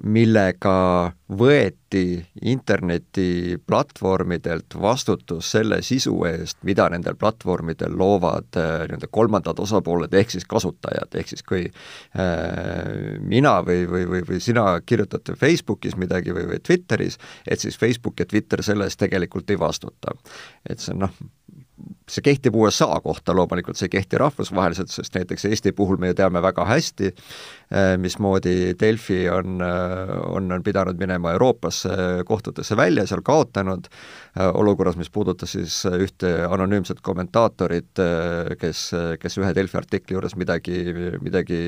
millega 0.04 1.12
võeti 1.38 2.26
internetiplatvormidelt 2.42 4.75
vastutus 4.80 5.50
selle 5.54 5.83
sisu 5.83 6.25
eest, 6.28 6.59
mida 6.66 6.88
nendel 6.92 7.14
platvormidel 7.21 7.97
loovad 7.99 8.56
äh, 8.61 8.85
nii-öelda 8.88 9.09
kolmandad 9.14 9.59
osapooled, 9.64 10.14
ehk 10.14 10.30
siis 10.35 10.47
kasutajad, 10.50 11.11
ehk 11.14 11.28
siis 11.33 11.42
kui 11.47 11.62
äh, 11.64 11.73
mina 13.21 13.54
või, 13.66 13.80
või, 13.90 14.04
või, 14.11 14.23
või 14.28 14.38
sina 14.44 14.64
kirjutate 14.87 15.33
Facebookis 15.40 15.97
midagi 16.00 16.30
või, 16.37 16.47
või 16.52 16.61
Twitteris, 16.64 17.14
et 17.49 17.59
siis 17.64 17.76
Facebook 17.80 18.16
ja 18.21 18.26
Twitter 18.28 18.59
selle 18.66 18.85
eest 18.90 19.00
tegelikult 19.00 19.50
ei 19.50 19.59
vastuta. 19.61 20.09
et 20.68 20.78
see 20.80 20.92
on 20.94 20.99
noh, 21.06 21.14
see 22.10 22.22
kehtib 22.24 22.56
USA 22.58 22.98
kohta 23.00 23.34
loomulikult, 23.36 23.78
see 23.78 23.88
ei 23.88 23.94
kehti 23.96 24.18
rahvusvaheliselt, 24.20 24.92
sest 24.92 25.14
näiteks 25.16 25.46
Eesti 25.48 25.72
puhul 25.76 25.96
me 26.00 26.10
ju 26.10 26.16
teame 26.18 26.42
väga 26.44 26.66
hästi, 26.68 27.08
eh, 27.08 27.94
mismoodi 28.00 28.74
Delfi 28.80 29.22
on, 29.32 29.56
eh, 29.64 30.12
on, 30.28 30.52
on 30.52 30.62
pidanud 30.62 31.00
minema 31.00 31.32
Euroopasse 31.32 32.24
kohtutesse 32.28 32.76
välja, 32.76 33.06
seal 33.08 33.24
kaotanud, 33.24 33.88
eh, 33.88 34.50
olukorras, 34.52 34.98
mis 35.00 35.10
puudutas 35.10 35.56
siis 35.56 35.80
ühte 35.88 36.34
anonüümset 36.50 37.00
kommentaatorit, 37.00 38.02
kes, 38.60 38.84
kes 39.20 39.38
ühe 39.40 39.54
Delfi 39.56 39.78
artikli 39.80 40.16
juures 40.16 40.36
midagi, 40.36 40.80
midagi 41.24 41.60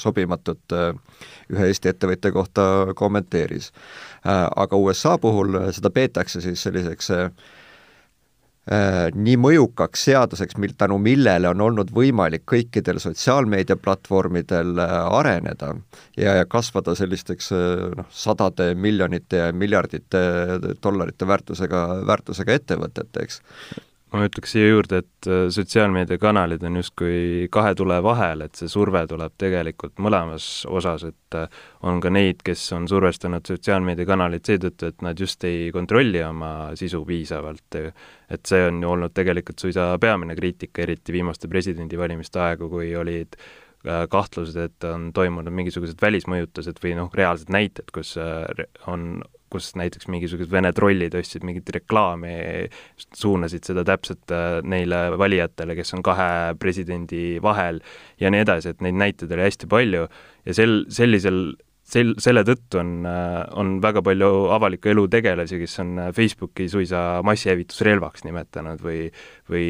sobimatut 0.00 0.74
ühe 1.52 1.66
Eesti 1.70 1.92
ettevõtja 1.92 2.32
kohta 2.32 2.64
kommenteeris. 2.96 3.70
aga 4.24 4.76
USA 4.76 5.18
puhul 5.18 5.58
seda 5.72 5.90
peetakse 5.90 6.40
siis 6.40 6.62
selliseks 6.62 7.10
nii 8.64 9.34
mõjukaks 9.36 10.06
seaduseks, 10.08 10.56
mil, 10.56 10.72
tänu 10.78 10.96
millele 11.02 11.50
on 11.50 11.60
olnud 11.60 11.90
võimalik 11.92 12.46
kõikidel 12.48 12.96
sotsiaalmeediaplatvormidel 13.02 14.78
äh, 14.80 14.94
areneda 15.18 15.74
ja, 16.16 16.38
ja 16.40 16.46
kasvada 16.48 16.94
sellisteks 16.96 17.52
äh, 17.52 17.82
noh, 17.98 18.08
sadade 18.08 18.70
miljonite 18.74 19.42
ja 19.42 19.50
miljardite 19.52 20.22
dollarite 20.82 21.28
väärtusega, 21.28 21.82
väärtusega 22.08 22.56
ettevõteteks 22.56 23.42
ma 24.14 24.28
ütleks 24.28 24.52
siia 24.54 24.68
juurde, 24.70 25.00
et 25.02 25.28
äh, 25.28 25.46
sotsiaalmeediakanalid 25.54 26.62
on 26.68 26.78
justkui 26.78 27.48
kahe 27.52 27.72
tule 27.78 27.96
vahel, 28.04 28.44
et 28.46 28.54
see 28.58 28.70
surve 28.70 29.02
tuleb 29.10 29.34
tegelikult 29.40 29.98
mõlemas 30.02 30.46
osas, 30.70 31.06
et 31.08 31.38
äh, 31.38 31.58
on 31.86 31.98
ka 32.02 32.12
neid, 32.14 32.44
kes 32.46 32.62
on 32.76 32.86
survestanud 32.90 33.46
sotsiaalmeediakanaleid 33.50 34.46
seetõttu, 34.46 34.92
et 34.92 35.04
nad 35.06 35.18
just 35.18 35.44
ei 35.48 35.68
kontrolli 35.74 36.22
oma 36.22 36.52
sisu 36.78 37.02
piisavalt. 37.08 37.80
et 38.30 38.46
see 38.46 38.62
on 38.68 38.80
ju 38.82 38.88
olnud 38.88 39.12
tegelikult 39.14 39.58
suisa 39.58 39.90
peamine 40.00 40.36
kriitika, 40.36 40.82
eriti 40.82 41.12
viimaste 41.12 41.48
presidendivalimiste 41.48 42.40
aegu, 42.40 42.70
kui 42.70 42.94
olid 42.96 43.34
äh, 43.36 44.06
kahtlused, 44.10 44.56
et 44.56 44.88
on 44.88 45.10
toimunud 45.12 45.52
mingisugused 45.52 45.98
välismõjutused 46.02 46.78
või 46.82 46.94
noh, 47.00 47.10
reaalsed 47.14 47.50
näited, 47.50 47.90
kus 47.92 48.14
on 48.86 49.24
kus 49.54 49.72
näiteks 49.78 50.08
mingisugused 50.12 50.52
Vene 50.52 50.72
trollid 50.76 51.14
ostsid 51.18 51.46
mingit 51.46 51.70
reklaami, 51.78 52.34
suunasid 53.14 53.66
seda 53.70 53.86
täpselt 53.86 54.34
äh, 54.34 54.58
neile 54.66 55.06
valijatele, 55.20 55.78
kes 55.78 55.94
on 55.96 56.02
kahe 56.06 56.54
presidendi 56.60 57.38
vahel 57.44 57.82
ja 58.20 58.32
nii 58.34 58.42
edasi, 58.44 58.74
et 58.74 58.82
neid 58.84 58.98
näiteid 59.00 59.32
oli 59.34 59.46
hästi 59.46 59.70
palju 59.70 60.08
ja 60.44 60.56
sel, 60.56 60.82
sellisel 60.92 61.46
sel, 61.84 62.14
selle 62.22 62.42
tõttu 62.46 62.80
on, 62.80 62.92
äh, 63.08 63.40
on 63.60 63.76
väga 63.84 64.02
palju 64.04 64.30
avaliku 64.54 64.90
elu 64.92 65.04
tegelasi, 65.12 65.58
kes 65.62 65.76
on 65.84 65.92
äh, 66.06 66.10
Facebooki 66.16 66.68
suisa 66.72 67.04
massihävitusrelvaks 67.26 68.24
nimetanud 68.28 68.82
või 68.84 69.04
või 69.50 69.66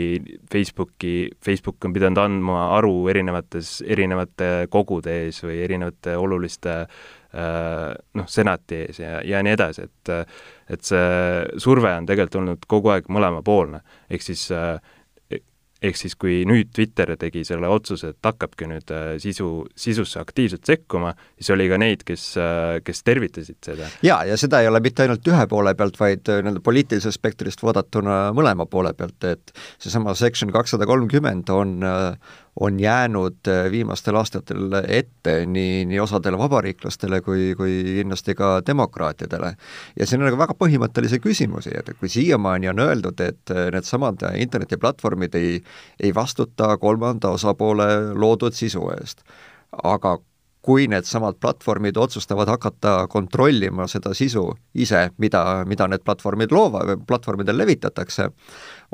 Facebooki, 0.53 1.33
Facebook 1.45 1.85
on 1.85 1.97
pidanud 1.97 2.23
andma 2.23 2.69
aru 2.77 3.09
erinevates, 3.11 3.81
erinevate 3.87 4.71
kogude 4.71 5.25
ees 5.25 5.43
või 5.45 5.61
erinevate 5.67 6.17
oluliste 6.21 6.85
Äh, 6.85 7.24
noh, 7.35 8.27
senati 8.31 8.77
ees 8.85 9.01
ja, 9.01 9.17
ja 9.27 9.41
nii 9.43 9.55
edasi, 9.57 9.89
et 9.89 10.13
et 10.71 10.87
see 10.87 11.61
surve 11.61 11.91
on 11.99 12.07
tegelikult 12.07 12.41
olnud 12.41 12.69
kogu 12.71 12.93
aeg 12.95 13.09
mõlemapoolne, 13.13 13.83
ehk 14.09 14.23
siis 14.23 14.47
äh, 14.55 14.79
ehk 15.85 15.99
siis 15.99 16.17
kui 16.21 16.43
nüüd 16.49 16.71
Twitter 16.75 17.13
tegi 17.21 17.45
selle 17.47 17.69
otsuse, 17.73 18.13
et 18.15 18.27
hakkabki 18.29 18.69
nüüd 18.71 18.93
äh, 18.95 19.15
sisu, 19.23 19.49
sisusse 19.79 20.21
aktiivselt 20.21 20.67
sekkuma, 20.69 21.15
siis 21.39 21.53
oli 21.55 21.69
ka 21.71 21.79
neid, 21.81 22.05
kes, 22.09 22.27
äh, 22.41 22.79
kes 22.85 23.05
tervitasid 23.07 23.59
seda. 23.65 23.91
jaa, 24.05 24.23
ja 24.29 24.39
seda 24.41 24.63
ei 24.63 24.71
ole 24.71 24.81
mitte 24.85 25.05
ainult 25.05 25.27
ühe 25.31 25.47
poole 25.51 25.75
pealt, 25.79 25.99
vaid 26.01 26.31
äh, 26.33 26.41
nii-öelda 26.45 26.65
poliitilisest 26.65 27.21
spektrist 27.21 27.65
vaadatuna 27.65 28.21
mõlema 28.37 28.69
poole 28.71 28.95
pealt, 28.97 29.21
et 29.29 29.55
seesama 29.83 30.17
Section 30.19 30.53
kakssada 30.55 30.89
kolmkümmend 30.89 31.51
on 31.55 31.77
on 32.61 32.81
jäänud 32.81 33.49
viimastel 33.71 34.17
aastatel 34.17 34.77
ette 34.89 35.47
nii, 35.47 35.85
nii 35.91 36.01
osadele 36.01 36.39
vabariiklastele 36.39 37.21
kui, 37.21 37.55
kui 37.57 37.73
kindlasti 37.99 38.35
ka 38.35 38.61
demokraatidele. 38.67 39.55
ja 39.99 40.07
siin 40.07 40.23
on 40.23 40.29
nagu 40.29 40.39
väga 40.39 40.55
põhimõttelisi 40.59 41.19
küsimusi, 41.21 41.75
et 41.79 41.91
kui 41.99 42.09
siiamaani 42.09 42.71
on 42.71 42.85
öeldud, 42.87 43.21
et 43.21 43.55
needsamad 43.73 44.23
internetiplatvormid 44.39 45.35
ei 45.35 45.55
ei 46.03 46.15
vastuta 46.15 46.77
kolmanda 46.79 47.31
osapoole 47.35 47.87
loodud 48.15 48.53
sisu 48.53 48.89
eest. 48.99 49.23
aga 49.83 50.19
kui 50.65 50.87
needsamad 50.89 51.37
platvormid 51.41 51.97
otsustavad 52.01 52.49
hakata 52.49 52.95
kontrollima 53.13 53.85
seda 53.91 54.15
sisu 54.17 54.47
ise, 54.81 55.11
mida, 55.21 55.43
mida 55.69 55.89
need 55.93 56.05
platvormid 56.07 56.55
loova-, 56.57 56.97
platvormidel 57.07 57.59
levitatakse, 57.61 58.31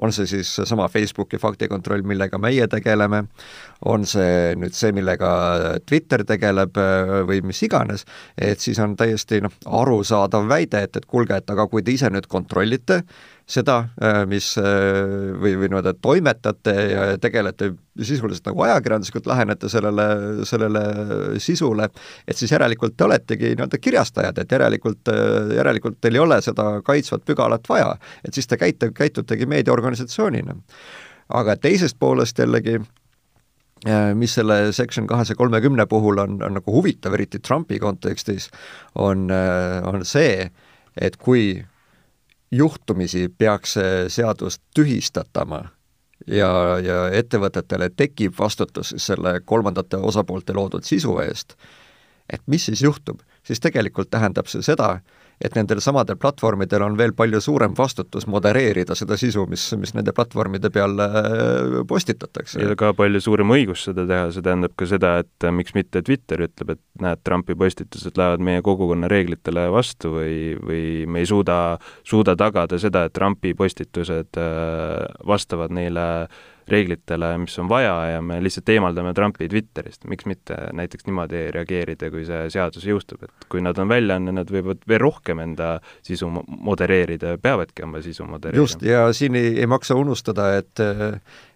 on 0.02 0.14
see 0.14 0.26
siis 0.26 0.50
seesama 0.58 0.88
Facebooki 0.90 1.38
faktikontroll, 1.38 2.02
millega 2.06 2.40
meie 2.42 2.66
tegeleme, 2.70 3.22
on 3.86 4.06
see 4.08 4.56
nüüd 4.58 4.74
see, 4.74 4.90
millega 4.96 5.30
Twitter 5.86 6.24
tegeleb 6.26 6.78
või 7.28 7.42
mis 7.46 7.62
iganes, 7.66 8.06
et 8.34 8.58
siis 8.58 8.80
on 8.82 8.96
täiesti 8.98 9.42
noh, 9.44 9.54
arusaadav 9.82 10.48
väide, 10.50 10.82
et, 10.88 10.98
et 10.98 11.06
kuulge, 11.06 11.38
et 11.38 11.54
aga 11.54 11.68
kui 11.70 11.86
te 11.86 11.94
ise 11.94 12.10
nüüd 12.10 12.26
kontrollite, 12.30 13.04
seda, 13.50 13.76
äh, 14.02 14.22
mis 14.30 14.52
äh, 14.58 14.64
või, 15.40 15.54
või 15.58 15.70
niimoodi 15.70 15.94
toimetate 16.02 16.74
ja 16.90 17.06
tegelete 17.20 17.72
sisuliselt 18.00 18.46
nagu 18.46 18.62
ajakirjanduslikult 18.66 19.26
lähenete 19.30 19.68
sellele, 19.68 20.06
sellele 20.48 20.82
sisule, 21.42 21.88
et 22.28 22.38
siis 22.38 22.52
järelikult 22.54 22.96
te 22.96 23.06
oletegi 23.08 23.52
nii-öelda 23.54 23.80
kirjastajad, 23.82 24.38
et 24.38 24.54
järelikult, 24.54 25.10
äh, 25.10 25.56
järelikult 25.58 25.98
teil 26.00 26.18
ei 26.18 26.22
ole 26.22 26.38
seda 26.44 26.68
kaitsvat 26.86 27.26
pügalat 27.26 27.66
vaja. 27.68 27.96
et 28.24 28.34
siis 28.34 28.46
te 28.46 28.56
käite, 28.60 28.92
käitutegi 28.94 29.46
meediaorganisatsioonina. 29.50 30.54
aga 31.28 31.56
teisest 31.56 31.98
poolest 31.98 32.38
jällegi 32.38 32.80
mis 34.14 34.34
selle 34.34 34.72
Section 34.76 35.06
kahesaja 35.06 35.36
kolmekümne 35.36 35.86
puhul 35.86 36.18
on, 36.18 36.42
on 36.42 36.54
nagu 36.54 36.72
huvitav, 36.72 37.14
eriti 37.16 37.38
Trumpi 37.38 37.78
kontekstis, 37.78 38.50
on, 38.94 39.30
on 39.88 40.04
see, 40.04 40.50
et 41.00 41.16
kui 41.16 41.62
juhtumisi 42.50 43.28
peaks 43.38 43.72
see 43.78 44.08
seadus 44.08 44.60
tühistatama 44.74 45.64
ja, 46.26 46.50
ja 46.82 46.98
ettevõtetele 47.14 47.90
tekib 47.96 48.34
vastutus 48.38 48.94
selle 48.98 49.40
kolmandate 49.40 49.96
osapoolte 49.96 50.54
loodud 50.56 50.84
sisu 50.84 51.18
eest, 51.24 51.56
et 52.32 52.42
mis 52.46 52.66
siis 52.66 52.82
juhtub? 52.82 53.20
siis 53.46 53.60
tegelikult 53.60 54.10
tähendab 54.10 54.46
see 54.46 54.62
seda, 54.62 55.00
et 55.40 55.54
nendel 55.56 55.80
samadel 55.80 56.18
platvormidel 56.20 56.82
on 56.84 56.96
veel 56.98 57.14
palju 57.16 57.40
suurem 57.40 57.72
vastutus 57.76 58.26
modereerida 58.28 58.94
seda 58.98 59.16
sisu, 59.20 59.46
mis, 59.48 59.64
mis 59.80 59.94
nende 59.96 60.12
platvormide 60.16 60.68
peal 60.74 61.00
äh, 61.00 61.78
postitatakse. 61.88 62.60
ja 62.60 62.76
ka 62.78 62.92
palju 62.96 63.22
suurem 63.24 63.54
õigus 63.56 63.86
seda 63.88 64.04
teha, 64.08 64.28
see 64.34 64.44
tähendab 64.44 64.76
ka 64.76 64.88
seda, 64.90 65.14
et 65.24 65.48
äh, 65.48 65.54
miks 65.56 65.74
mitte 65.76 66.04
Twitter 66.04 66.44
ütleb, 66.44 66.74
et 66.76 66.82
näed, 67.00 67.24
Trumpi 67.24 67.56
postitused 67.56 68.20
lähevad 68.20 68.44
meie 68.44 68.64
kogukonna 68.66 69.08
reeglitele 69.10 69.66
vastu 69.72 70.12
või, 70.18 70.36
või 70.60 70.84
me 71.08 71.24
ei 71.24 71.30
suuda, 71.30 71.58
suuda 72.04 72.36
tagada 72.36 72.78
seda, 72.82 73.06
et 73.08 73.16
Trumpi 73.16 73.54
postitused 73.56 74.40
äh, 74.40 75.06
vastavad 75.26 75.72
neile 75.72 76.08
reeglitele, 76.70 77.32
mis 77.44 77.56
on 77.62 77.68
vaja 77.70 77.94
ja 78.14 78.22
me 78.24 78.38
lihtsalt 78.42 78.68
eemaldame 78.74 79.12
Trumpi 79.16 79.48
Twitterist, 79.50 80.04
miks 80.10 80.26
mitte 80.30 80.56
näiteks 80.76 81.06
niimoodi 81.08 81.42
reageerida, 81.54 82.10
kui 82.12 82.24
see 82.28 82.48
seadus 82.54 82.86
jõustub, 82.86 83.24
et 83.26 83.48
kui 83.52 83.62
nad 83.64 83.78
on 83.80 83.90
väljaanne, 83.90 84.34
nad 84.36 84.50
võivad 84.52 84.82
veel 84.88 85.02
rohkem 85.02 85.42
enda 85.44 85.74
sisu 86.06 86.30
modereerida 86.30 87.34
ja 87.34 87.42
peavadki 87.42 87.86
oma 87.86 88.02
sisu 88.04 88.26
modereerima. 88.28 88.62
just, 88.62 88.82
ja 88.86 89.06
siin 89.16 89.38
ei, 89.40 89.54
ei 89.60 89.70
maksa 89.70 89.98
unustada, 89.98 90.52
et 90.60 90.84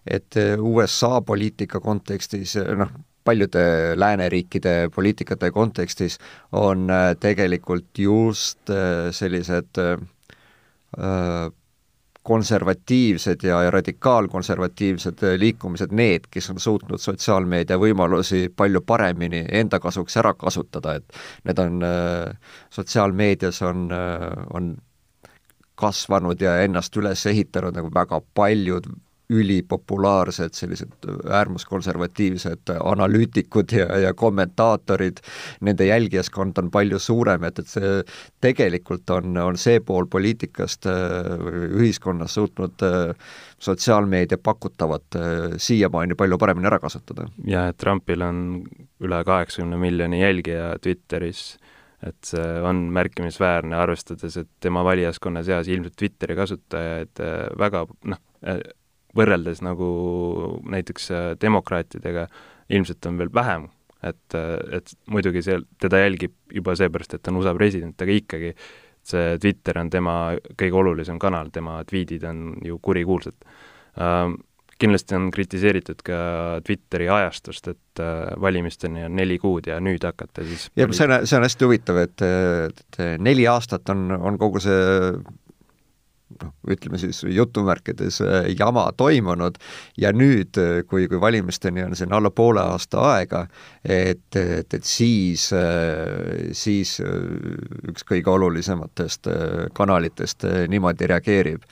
et 0.05 0.37
USA 0.61 1.19
poliitika 1.25 1.79
kontekstis 1.81 2.53
noh, 2.77 2.91
paljude 3.25 3.95
lääneriikide 3.97 4.89
poliitikate 4.95 5.49
kontekstis 5.51 6.19
on 6.51 6.87
tegelikult 7.19 7.97
just 7.97 8.69
sellised 9.11 9.81
äh, 9.81 11.49
konservatiivsed 12.25 13.43
ja, 13.45 13.59
ja 13.63 13.71
radikaalkonservatiivsed 13.71 15.21
liikumised 15.37 15.91
need, 15.93 16.25
kes 16.31 16.49
on 16.49 16.59
suutnud 16.59 17.01
sotsiaalmeedia 17.01 17.77
võimalusi 17.77 18.47
palju 18.49 18.81
paremini 18.81 19.43
enda 19.59 19.79
kasuks 19.79 20.17
ära 20.17 20.33
kasutada, 20.33 20.95
et 20.97 21.21
need 21.45 21.61
on 21.61 21.85
äh,, 21.85 22.55
sotsiaalmeedias 22.73 23.61
on 23.69 23.85
äh,, 23.93 24.25
on 24.57 24.73
kasvanud 25.75 26.41
ja 26.41 26.57
ennast 26.63 26.97
üles 26.97 27.25
ehitanud 27.29 27.75
nagu 27.75 27.91
väga 27.93 28.21
paljud 28.33 28.87
ülipopulaarsed 29.29 30.53
sellised 30.53 31.07
äärmuskonservatiivsed 31.31 32.71
analüütikud 32.77 33.71
ja, 33.73 33.87
ja 33.99 34.13
kommentaatorid, 34.13 35.21
nende 35.65 35.85
jälgijaskond 35.85 36.57
on 36.61 36.71
palju 36.71 36.99
suurem, 36.99 37.43
et, 37.43 37.59
et 37.59 37.71
see 37.71 37.93
tegelikult 38.41 39.09
on, 39.15 39.37
on 39.41 39.57
see 39.57 39.79
pool 39.85 40.05
poliitikast 40.11 40.85
ühiskonnas 40.85 42.37
suutnud 42.37 42.85
sotsiaalmeedia 43.59 44.37
pakutavat 44.37 45.17
siiamaani 45.57 46.15
palju 46.15 46.37
paremini 46.37 46.69
ära 46.69 46.79
kasutada. 46.79 47.29
jah, 47.47 47.69
et 47.71 47.77
Trumpil 47.81 48.21
on 48.21 48.41
üle 49.01 49.23
kaheksakümne 49.25 49.79
miljoni 49.79 50.21
jälgija 50.21 50.75
Twitteris 50.81 51.55
et 52.05 52.29
see 52.29 52.45
on 52.65 52.85
märkimisväärne, 52.95 53.75
arvestades, 53.77 54.37
et 54.37 54.49
tema 54.63 54.83
valijaskonna 54.85 55.43
seas 55.45 55.69
ilmselt 55.71 55.95
Twitteri 55.99 56.37
kasutajaid 56.37 57.21
äh, 57.23 57.37
väga 57.59 57.85
noh, 58.11 58.21
äh, 58.45 58.59
võrreldes 59.15 59.61
nagu 59.65 59.89
näiteks 60.71 61.11
äh, 61.11 61.27
demokraatidega 61.41 62.27
ilmselt 62.75 63.05
on 63.05 63.19
veel 63.21 63.29
vähem, 63.33 63.67
et, 64.05 64.37
et 64.73 64.95
muidugi 65.11 65.43
see, 65.45 65.59
teda 65.81 66.01
jälgib 66.01 66.33
juba 66.53 66.73
seepärast, 66.77 67.13
et 67.13 67.23
ta 67.23 67.33
on 67.33 67.39
USA 67.41 67.53
president, 67.57 67.99
aga 68.01 68.17
ikkagi 68.17 68.55
see 69.05 69.37
Twitter 69.41 69.77
on 69.81 69.91
tema 69.93 70.15
kõige 70.57 70.81
olulisem 70.81 71.21
kanal, 71.21 71.51
tema 71.53 71.77
tweetid 71.85 72.25
on 72.25 72.55
ju 72.65 72.79
kurikuulsad. 72.81 73.37
Kindlasti 74.75 75.15
on 75.15 75.29
kritiseeritud 75.31 76.01
ka 76.03 76.17
Twitteri 76.65 77.05
ajastust, 77.07 77.69
et 77.71 78.01
äh, 78.03 78.33
valimisteni 78.41 79.05
on 79.07 79.13
neli 79.15 79.37
kuud 79.39 79.69
ja 79.69 79.77
nüüd 79.79 80.03
hakata 80.03 80.43
siis 80.43 80.65
ja 80.75 80.89
see 80.89 81.07
on, 81.07 81.13
see 81.23 81.37
on 81.37 81.45
hästi 81.45 81.69
huvitav, 81.69 82.01
et, 82.01 82.23
et 82.25 82.99
neli 83.23 83.45
aastat 83.47 83.93
on, 83.93 84.09
on 84.17 84.39
kogu 84.41 84.59
see 84.65 84.81
noh, 86.43 86.51
ütleme 86.71 86.99
siis 87.01 87.23
jutumärkides 87.23 88.21
äh, 88.21 88.49
jama 88.59 88.87
toimunud. 88.97 89.57
Ja 89.97 90.11
nüüd, 90.15 90.57
kui, 90.89 91.07
kui 91.11 91.21
valimisteni 91.21 91.83
on 91.83 91.95
siin 91.95 92.13
alla 92.13 92.31
poole 92.31 92.63
aasta 92.63 93.03
aega, 93.13 93.45
et, 93.83 94.27
et, 94.35 94.73
et 94.73 94.83
siis, 94.83 95.49
äh, 95.55 96.51
siis 96.51 96.97
üks 97.89 98.05
kõige 98.07 98.31
olulisematest 98.33 99.29
kanalitest 99.73 100.45
niimoodi 100.69 101.07
reageerib. 101.11 101.65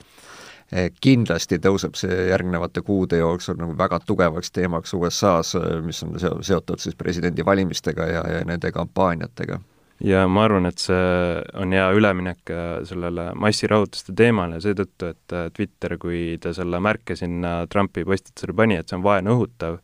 Kindlasti 1.04 1.60
tõuseb 1.62 1.94
see 1.98 2.14
järgnevate 2.30 2.80
kuude 2.82 3.20
jooksul 3.20 3.58
nagu 3.60 3.76
väga 3.78 4.00
tugevaks 4.08 4.50
teemaks 4.50 4.94
USA-s, 4.96 5.54
mis 5.84 6.00
on 6.02 6.16
seotud 6.18 6.82
siis 6.82 6.96
presidendivalimistega 6.98 8.08
ja, 8.10 8.24
ja 8.38 8.42
nende 8.48 8.72
kampaaniatega 8.72 9.60
ja 10.04 10.26
ma 10.28 10.44
arvan, 10.44 10.68
et 10.68 10.82
see 10.82 11.42
on 11.60 11.72
hea 11.72 11.86
üleminek 11.96 12.52
sellele 12.88 13.30
massirahutuste 13.40 14.14
teemale 14.16 14.60
seetõttu, 14.60 15.10
et 15.14 15.36
Twitter, 15.56 15.96
kui 15.98 16.38
ta 16.42 16.52
selle 16.56 16.80
märke 16.84 17.16
sinna 17.16 17.62
Trumpi 17.72 18.04
postitusele 18.04 18.56
pani, 18.56 18.78
et 18.80 18.90
see 18.90 18.98
on 18.98 19.06
vaenu 19.06 19.38
õhutav, 19.38 19.78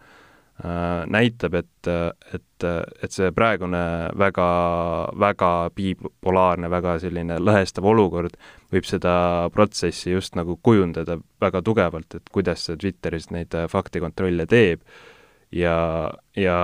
Äh, 0.61 1.07
näitab, 1.09 1.55
et, 1.55 1.89
et, 2.35 2.65
et 3.03 3.15
see 3.15 3.31
praegune 3.33 3.81
väga, 4.21 4.49
väga 5.17 5.53
bipolaarne, 5.73 6.69
väga 6.69 6.99
selline 7.01 7.39
lõhestav 7.41 7.87
olukord 7.89 8.35
võib 8.69 8.85
seda 8.85 9.15
protsessi 9.55 10.13
just 10.13 10.37
nagu 10.37 10.59
kujundada 10.61 11.17
väga 11.41 11.63
tugevalt, 11.65 12.19
et 12.19 12.29
kuidas 12.35 12.67
see 12.67 12.77
Twitteris 12.83 13.31
neid 13.33 13.57
faktikontrolle 13.73 14.45
teeb. 14.51 14.85
Ja, 15.57 15.79
ja 16.37 16.59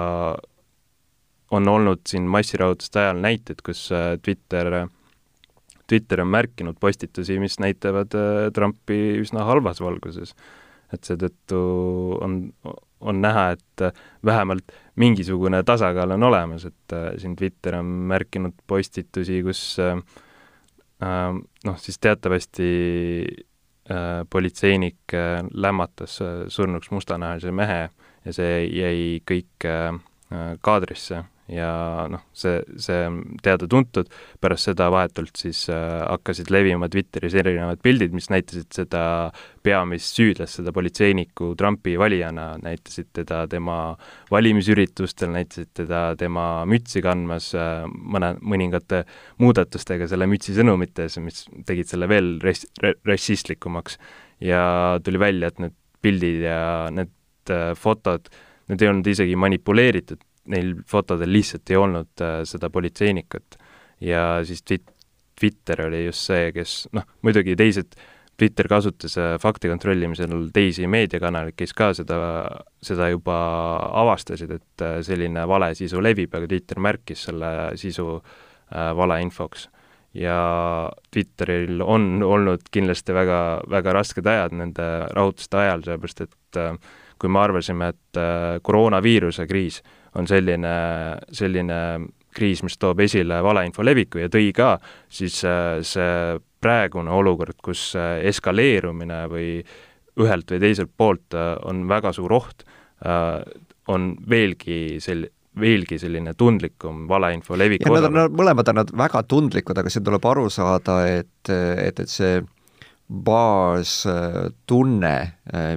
on 1.51 1.69
olnud 1.69 2.03
siin 2.09 2.27
massirahutuste 2.31 3.01
ajal 3.01 3.21
näiteid, 3.23 3.63
kus 3.65 3.89
äh, 3.93 4.19
Twitter, 4.23 4.89
Twitter 5.87 6.21
on 6.21 6.33
märkinud 6.35 6.79
postitusi, 6.81 7.39
mis 7.43 7.59
näitavad 7.63 8.15
äh, 8.19 8.51
Trumpi 8.55 9.19
üsna 9.23 9.47
halvas 9.47 9.81
valguses. 9.81 10.35
et 10.95 11.03
seetõttu 11.03 11.61
on, 12.23 12.35
on 13.01 13.21
näha, 13.21 13.49
et 13.57 13.83
äh, 13.83 14.05
vähemalt 14.25 14.75
mingisugune 14.97 15.63
tasakaal 15.67 16.15
on 16.15 16.23
olemas, 16.23 16.65
et 16.65 16.95
siin 17.19 17.35
Twitter 17.37 17.75
on 17.81 17.87
märkinud 18.11 18.55
postitusi, 18.67 19.43
kus 19.43 19.77
noh, 21.01 21.77
siis 21.83 21.99
teatavasti 22.01 22.69
politseinik 24.31 25.13
lämmatas 25.53 26.17
surnuks 26.49 26.91
mustanahalise 26.91 27.53
mehe 27.53 27.83
ja 28.25 28.33
see 28.33 28.63
jäi 28.71 29.03
kõik 29.29 29.69
kaadrisse 30.65 31.21
ja 31.53 32.07
noh, 32.11 32.25
see, 32.35 32.59
see 32.83 33.05
on 33.07 33.21
teada-tuntud, 33.45 34.11
pärast 34.43 34.71
seda 34.71 34.89
vahetult 34.93 35.39
siis 35.39 35.67
äh, 35.71 36.03
hakkasid 36.03 36.51
levima 36.51 36.89
Twitteris 36.91 37.37
erinevad 37.39 37.81
pildid, 37.85 38.15
mis 38.17 38.29
näitasid 38.33 38.69
seda 38.75 39.03
peamist 39.67 40.19
süüdlast, 40.19 40.59
seda 40.59 40.75
politseinikku 40.75 41.53
Trumpi 41.59 41.95
valijana, 42.01 42.49
näitasid 42.63 43.13
teda 43.21 43.45
tema 43.51 43.79
valimisüritustel, 44.33 45.31
näitasid 45.37 45.71
teda 45.83 46.03
tema 46.19 46.49
mütsi 46.69 47.03
kandmas 47.05 47.53
äh, 47.55 47.87
mõne, 47.87 48.35
mõningate 48.43 49.05
muudatustega 49.43 50.11
selle 50.11 50.29
mütsi 50.31 50.57
sõnumites, 50.57 51.21
mis 51.23 51.45
tegid 51.69 51.93
selle 51.93 52.11
veel 52.11 52.37
res-, 52.43 52.67
rassistlikumaks. 53.07 54.01
ja 54.41 54.99
tuli 55.05 55.19
välja, 55.19 55.49
et 55.49 55.61
need 55.63 55.77
pildid 56.03 56.43
ja 56.45 56.61
need 56.93 57.55
äh, 57.55 57.71
fotod, 57.79 58.27
need 58.71 58.83
ei 58.83 58.91
olnud 58.91 59.07
isegi 59.07 59.37
manipuleeritud, 59.39 60.26
neil 60.53 60.75
fotodel 60.89 61.33
lihtsalt 61.33 61.71
ei 61.71 61.81
olnud 61.81 62.25
äh, 62.25 62.43
seda 62.49 62.71
politseinikut. 62.71 63.59
ja 64.01 64.45
siis 64.45 64.63
twit-, 64.63 64.93
Twitter 65.41 65.87
oli 65.87 66.05
just 66.07 66.27
see, 66.29 66.51
kes 66.53 66.87
noh, 66.97 67.05
muidugi 67.25 67.57
teised, 67.57 67.97
Twitter 68.37 68.69
kasutas 68.69 69.17
äh, 69.21 69.37
fakti 69.41 69.69
kontrollimisel 69.73 70.51
teisi 70.53 70.89
meediakanaleid, 70.91 71.57
kes 71.57 71.73
ka 71.77 71.93
seda, 71.97 72.19
seda 72.85 73.09
juba 73.13 73.37
avastasid, 74.03 74.53
et 74.59 74.85
äh, 74.85 74.99
selline 75.07 75.47
vale 75.49 75.73
sisu 75.77 76.03
levib, 76.05 76.35
aga 76.37 76.49
Twitter 76.51 76.81
märkis 76.85 77.27
selle 77.29 77.53
sisu 77.81 78.19
äh, 78.19 78.93
valeinfoks. 78.97 79.71
ja 80.17 80.37
Twitteril 81.13 81.83
on 81.85 82.23
olnud 82.25 82.71
kindlasti 82.73 83.13
väga, 83.13 83.41
väga 83.69 83.93
rasked 83.93 84.27
ajad 84.27 84.55
nende 84.57 84.85
rahutuste 85.13 85.59
ajal, 85.61 85.83
sellepärast 85.85 86.23
et 86.25 86.61
äh, 86.61 86.79
kui 87.21 87.33
me 87.33 87.41
arvasime, 87.41 87.89
et 87.93 88.21
äh, 88.21 88.57
koroonaviiruse 88.63 89.47
kriis 89.49 89.83
on 90.17 90.29
selline, 90.29 90.77
selline 91.35 91.81
kriis, 92.37 92.63
mis 92.67 92.79
toob 92.81 93.01
esile 93.05 93.41
valeinfo 93.45 93.85
leviku 93.87 94.21
ja 94.23 94.31
tõi 94.33 94.51
ka 94.57 94.77
siis 95.13 95.39
äh, 95.49 95.79
see 95.87 96.37
praegune 96.63 97.13
olukord, 97.13 97.59
kus 97.65 97.89
äh, 97.99 98.19
eskaleerumine 98.31 99.25
või 99.33 99.51
ühelt 100.21 100.53
või 100.53 100.61
teiselt 100.63 100.93
poolt 100.97 101.37
äh, 101.37 101.55
on 101.69 101.87
väga 101.89 102.13
suur 102.17 102.33
oht, 102.37 102.67
on 103.93 104.05
veelgi 104.25 104.97
sel-, 105.05 105.27
veelgi 105.61 105.99
selline 106.01 106.33
tundlikum 106.33 107.03
valeinfo 107.11 107.59
levik. 107.61 107.85
Nad 107.85 108.09
on, 108.09 108.23
mõlemad 108.33 108.71
on 108.73 108.79
nad 108.81 108.93
väga 108.97 109.21
tundlikud, 109.29 109.77
aga 109.77 109.93
siin 109.93 110.07
tuleb 110.07 110.25
aru 110.25 110.47
saada, 110.51 111.03
et, 111.13 111.51
et, 111.53 112.01
et 112.01 112.09
see 112.09 112.39
baastunne, 113.09 115.15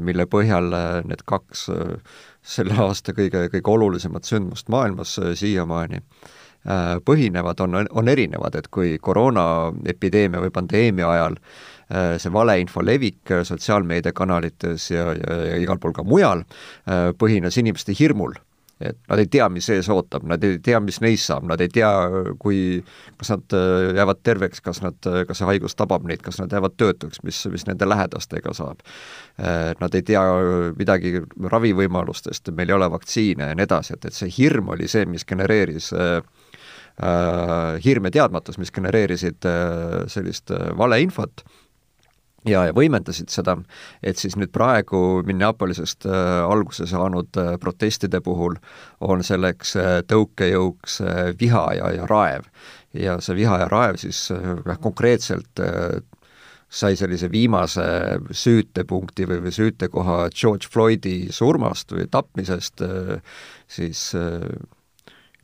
mille 0.02 0.26
põhjal 0.26 0.72
need 1.06 1.22
kaks 1.30 1.68
selle 2.50 2.78
aasta 2.84 3.14
kõige, 3.16 3.48
kõige 3.54 3.74
olulisemat 3.74 4.28
sündmust 4.28 4.70
maailmas 4.74 5.16
äh, 5.22 5.34
siiamaani 5.38 6.02
äh, 6.02 6.98
põhinevad, 7.06 7.62
on, 7.66 7.82
on 7.90 8.12
erinevad, 8.12 8.58
et 8.60 8.70
kui 8.74 8.98
koroonaepideemia 9.02 10.42
või 10.46 10.54
pandeemia 10.56 11.12
ajal 11.14 11.40
äh, 11.40 12.16
see 12.22 12.34
valeinfo 12.34 12.84
levik 12.86 13.36
sotsiaalmeediakanalites 13.52 14.90
ja, 14.94 15.12
ja, 15.20 15.40
ja 15.52 15.62
igal 15.62 15.82
pool 15.82 15.96
ka 15.96 16.06
mujal 16.08 16.46
põhines 17.20 17.60
inimeste 17.62 17.96
hirmul 18.00 18.38
et 18.80 18.98
nad 19.12 19.20
ei 19.20 19.28
tea, 19.28 19.46
mis 19.52 19.68
ees 19.74 19.90
ootab, 19.92 20.24
nad 20.30 20.44
ei 20.48 20.58
tea, 20.64 20.80
mis 20.84 21.02
neist 21.04 21.28
saab, 21.28 21.44
nad 21.50 21.60
ei 21.62 21.68
tea, 21.74 21.90
kui, 22.40 22.80
kas 23.20 23.34
nad 23.34 23.56
äh, 23.58 23.90
jäävad 23.98 24.22
terveks, 24.24 24.64
kas 24.64 24.80
nad, 24.86 24.98
äh, 25.10 25.26
kas 25.28 25.42
see 25.42 25.50
haigus 25.50 25.76
tabab 25.80 26.08
neid, 26.08 26.24
kas 26.24 26.40
nad 26.40 26.54
jäävad 26.56 26.78
töötuks, 26.80 27.20
mis, 27.28 27.42
mis 27.52 27.68
nende 27.68 27.88
lähedastega 27.90 28.56
saab. 28.56 28.84
Äh, 29.40 29.74
nad 29.82 29.96
ei 30.00 30.06
tea 30.08 30.24
midagi 30.80 31.18
ravivõimalustest, 31.56 32.54
meil 32.56 32.72
ei 32.72 32.80
ole 32.80 32.92
vaktsiine 32.96 33.52
ja 33.52 33.60
nii 33.60 33.68
edasi, 33.68 33.98
et, 33.98 34.08
et 34.08 34.16
see 34.16 34.32
hirm 34.40 34.72
oli 34.76 34.88
see, 34.92 35.06
mis 35.10 35.28
genereeris 35.28 35.92
hirm 37.80 38.08
ja 38.10 38.12
teadmatus, 38.12 38.58
mis 38.60 38.74
genereerisid 38.76 39.46
sellist 40.12 40.52
valeinfot 40.76 41.46
ja, 42.48 42.66
ja 42.70 42.76
võimendasid 42.76 43.32
seda, 43.34 43.58
et 44.04 44.20
siis 44.20 44.38
nüüd 44.40 44.52
praegu 44.56 45.22
Minneapolisest 45.28 46.08
äh, 46.08 46.44
alguse 46.46 46.88
saanud 46.90 47.40
äh, 47.40 47.56
protestide 47.62 48.22
puhul 48.26 48.58
on 49.00 49.24
selleks 49.26 49.76
äh, 49.80 49.90
tõukejõuks 50.10 51.02
viha 51.40 51.66
ja, 51.80 51.92
ja 51.98 52.08
raev. 52.10 52.48
ja 52.94 53.20
see 53.22 53.36
viha 53.38 53.60
ja 53.64 53.68
raev 53.70 54.00
siis 54.02 54.32
konkreetselt 54.82 55.60
sai 56.70 56.96
sellise 56.98 57.30
viimase 57.32 57.86
süütepunkti 58.32 59.28
või, 59.30 59.44
või 59.46 59.54
süütekoha 59.54 60.18
George 60.34 60.70
Floydi 60.74 61.30
surmast 61.34 61.92
või 61.94 62.08
tapmisest 62.10 62.82
siis 63.70 64.04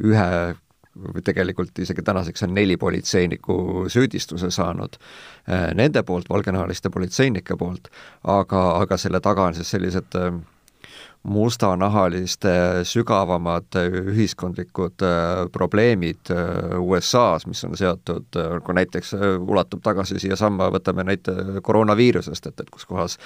ühe 0.02 0.56
tegelikult 1.24 1.80
isegi 1.80 2.04
tänaseks 2.06 2.44
on 2.48 2.54
neli 2.54 2.78
politseinikku 2.78 3.86
süüdistuse 3.92 4.52
saanud 4.52 4.96
nende 5.76 6.04
poolt, 6.04 6.30
valgenahaliste 6.30 6.90
politseinike 6.90 7.58
poolt, 7.60 7.90
aga, 8.24 8.62
aga 8.82 8.98
selle 8.98 9.20
taga 9.20 9.50
on 9.50 9.58
siis 9.58 9.72
sellised 9.76 10.16
mustanahaliste 11.26 12.50
sügavamad 12.84 13.76
ühiskondlikud 14.12 15.02
äh, 15.02 15.46
probleemid 15.52 16.32
äh, 16.32 16.80
USA-s, 16.80 17.48
mis 17.48 17.64
on 17.66 17.78
seotud, 17.78 18.28
äh, 18.38 18.58
kui 18.66 18.78
näiteks 18.78 19.16
ulatub 19.40 19.82
tagasi 19.86 20.20
siiasamma, 20.22 20.70
võtame 20.76 21.06
näite 21.08 21.34
koroonaviirusest, 21.66 22.52
et, 22.52 22.62
et 22.62 22.70
kus 22.70 22.86
kohas 22.86 23.18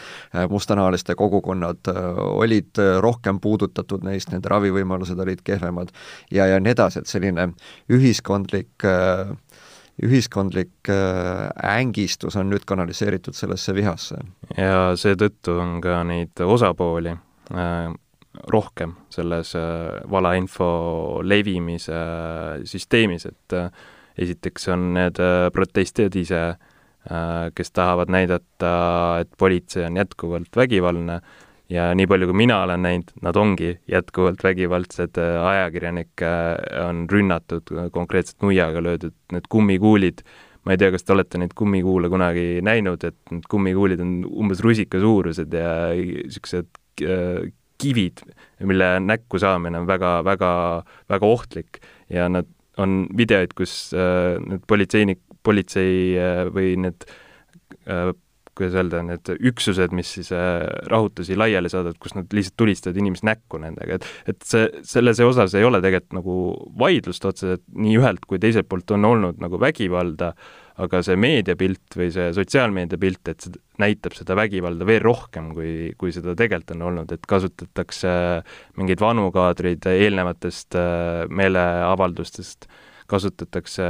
mustanahaliste 0.50 1.16
kogukonnad 1.20 1.92
olid 2.16 2.80
rohkem 3.04 3.40
puudutatud 3.44 4.04
neist, 4.08 4.32
nende 4.32 4.50
ravivõimalused 4.52 5.20
olid 5.20 5.44
kehvemad 5.44 5.92
ja, 6.32 6.48
ja 6.48 6.60
nii 6.60 6.76
edasi, 6.76 7.04
et 7.04 7.12
selline 7.12 7.52
ühiskondlik 7.92 8.88
ühiskondlik 10.00 10.88
ängistus 10.90 12.38
on 12.40 12.48
nüüd 12.54 12.64
kanaliseeritud 12.66 13.36
sellesse 13.36 13.76
vihasse. 13.76 14.22
ja 14.56 14.94
seetõttu 14.96 15.58
on 15.60 15.82
ka 15.84 16.04
neid 16.08 16.40
osapooli 16.46 17.18
Äh, 17.18 17.29
rohkem 18.54 18.94
selles 19.10 19.56
äh, 19.58 20.02
valeinfo 20.12 20.70
levimise 21.26 21.96
äh, 21.96 22.64
süsteemis, 22.70 23.26
et 23.30 23.58
esiteks 24.20 24.68
on 24.74 24.90
need 24.98 25.20
protestijad 25.56 26.16
ise, 26.20 26.42
kes 27.56 27.72
tahavad 27.72 28.10
näidata, 28.12 28.72
et 29.22 29.30
politsei 29.40 29.86
on 29.88 29.96
jätkuvalt 29.96 30.58
vägivaldne 30.60 31.16
ja 31.72 31.86
nii 31.96 32.08
palju, 32.12 32.28
kui 32.28 32.38
mina 32.42 32.58
olen 32.66 32.84
näinud, 32.84 33.14
nad 33.24 33.40
ongi 33.40 33.72
jätkuvalt 33.88 34.44
vägivaldsed, 34.44 35.16
ajakirjanikke 35.22 36.34
on 36.84 37.06
rünnatud, 37.10 37.72
konkreetselt 37.96 38.44
nuiaga 38.44 38.84
löödud, 38.84 39.16
need 39.32 39.48
kummikuulid, 39.50 40.22
ma 40.68 40.76
ei 40.76 40.82
tea, 40.84 40.92
kas 40.92 41.08
te 41.08 41.16
olete 41.16 41.40
neid 41.40 41.56
kummikuule 41.58 42.12
kunagi 42.12 42.60
näinud, 42.66 43.08
et 43.08 43.34
need 43.34 43.48
kummikuulid 43.50 44.04
on 44.04 44.14
umbes 44.28 44.60
rusika 44.66 45.00
suurused 45.00 45.56
ja 45.56 45.74
niisugused 45.96 46.68
Äh, 46.68 46.79
kivid, 47.80 48.24
mille 48.68 48.88
näkku 49.00 49.40
saamine 49.40 49.80
on 49.80 49.88
väga, 49.88 50.20
väga, 50.28 50.52
väga 51.10 51.26
ohtlik. 51.26 51.82
Ja 52.12 52.28
nad, 52.32 52.50
on 52.80 53.06
videoid, 53.18 53.56
kus 53.58 53.92
äh, 53.96 54.38
need 54.44 54.66
politseinik, 54.68 55.22
politsei 55.44 56.18
äh, 56.20 56.46
või 56.54 56.76
need 56.88 57.08
kuidas 58.60 58.76
öelda, 58.76 59.02
need 59.08 59.30
üksused, 59.50 59.94
mis 59.96 60.12
siis 60.18 60.30
rahutusi 60.92 61.38
laiali 61.40 61.72
saadavad, 61.72 61.98
kus 62.02 62.16
nad 62.18 62.34
lihtsalt 62.36 62.58
tulistavad 62.60 63.00
inimest 63.00 63.26
näkku 63.28 63.60
nendega, 63.62 64.00
et 64.00 64.34
et 64.34 64.48
see, 64.48 64.66
selles 64.88 65.22
osas 65.24 65.56
ei 65.56 65.68
ole 65.68 65.82
tegelikult 65.84 66.18
nagu 66.20 66.36
vaidlust 66.82 67.26
otseselt, 67.30 67.64
nii 67.72 67.96
ühelt 68.02 68.28
kui 68.28 68.42
teiselt 68.42 68.68
poolt 68.70 68.92
on 68.96 69.08
olnud 69.08 69.40
nagu 69.42 69.62
vägivalda, 69.62 70.34
aga 70.80 71.02
see 71.04 71.18
meediapilt 71.20 71.98
või 72.00 72.10
see 72.14 72.30
sotsiaalmeedia 72.36 73.00
pilt, 73.02 73.32
et 73.32 73.46
see 73.46 73.56
näitab 73.82 74.16
seda 74.18 74.36
vägivalda 74.40 74.88
veel 74.88 75.02
rohkem, 75.04 75.52
kui, 75.56 75.72
kui 76.00 76.14
seda 76.16 76.36
tegelikult 76.40 76.76
on 76.76 76.86
olnud, 76.90 77.16
et 77.16 77.26
kasutatakse 77.30 78.12
mingeid 78.80 79.02
vanu 79.04 79.30
kaadreid 79.36 79.88
eelnevatest 79.92 80.78
äh, 80.80 81.26
meeleavaldustest, 81.32 82.70
kasutatakse 83.10 83.86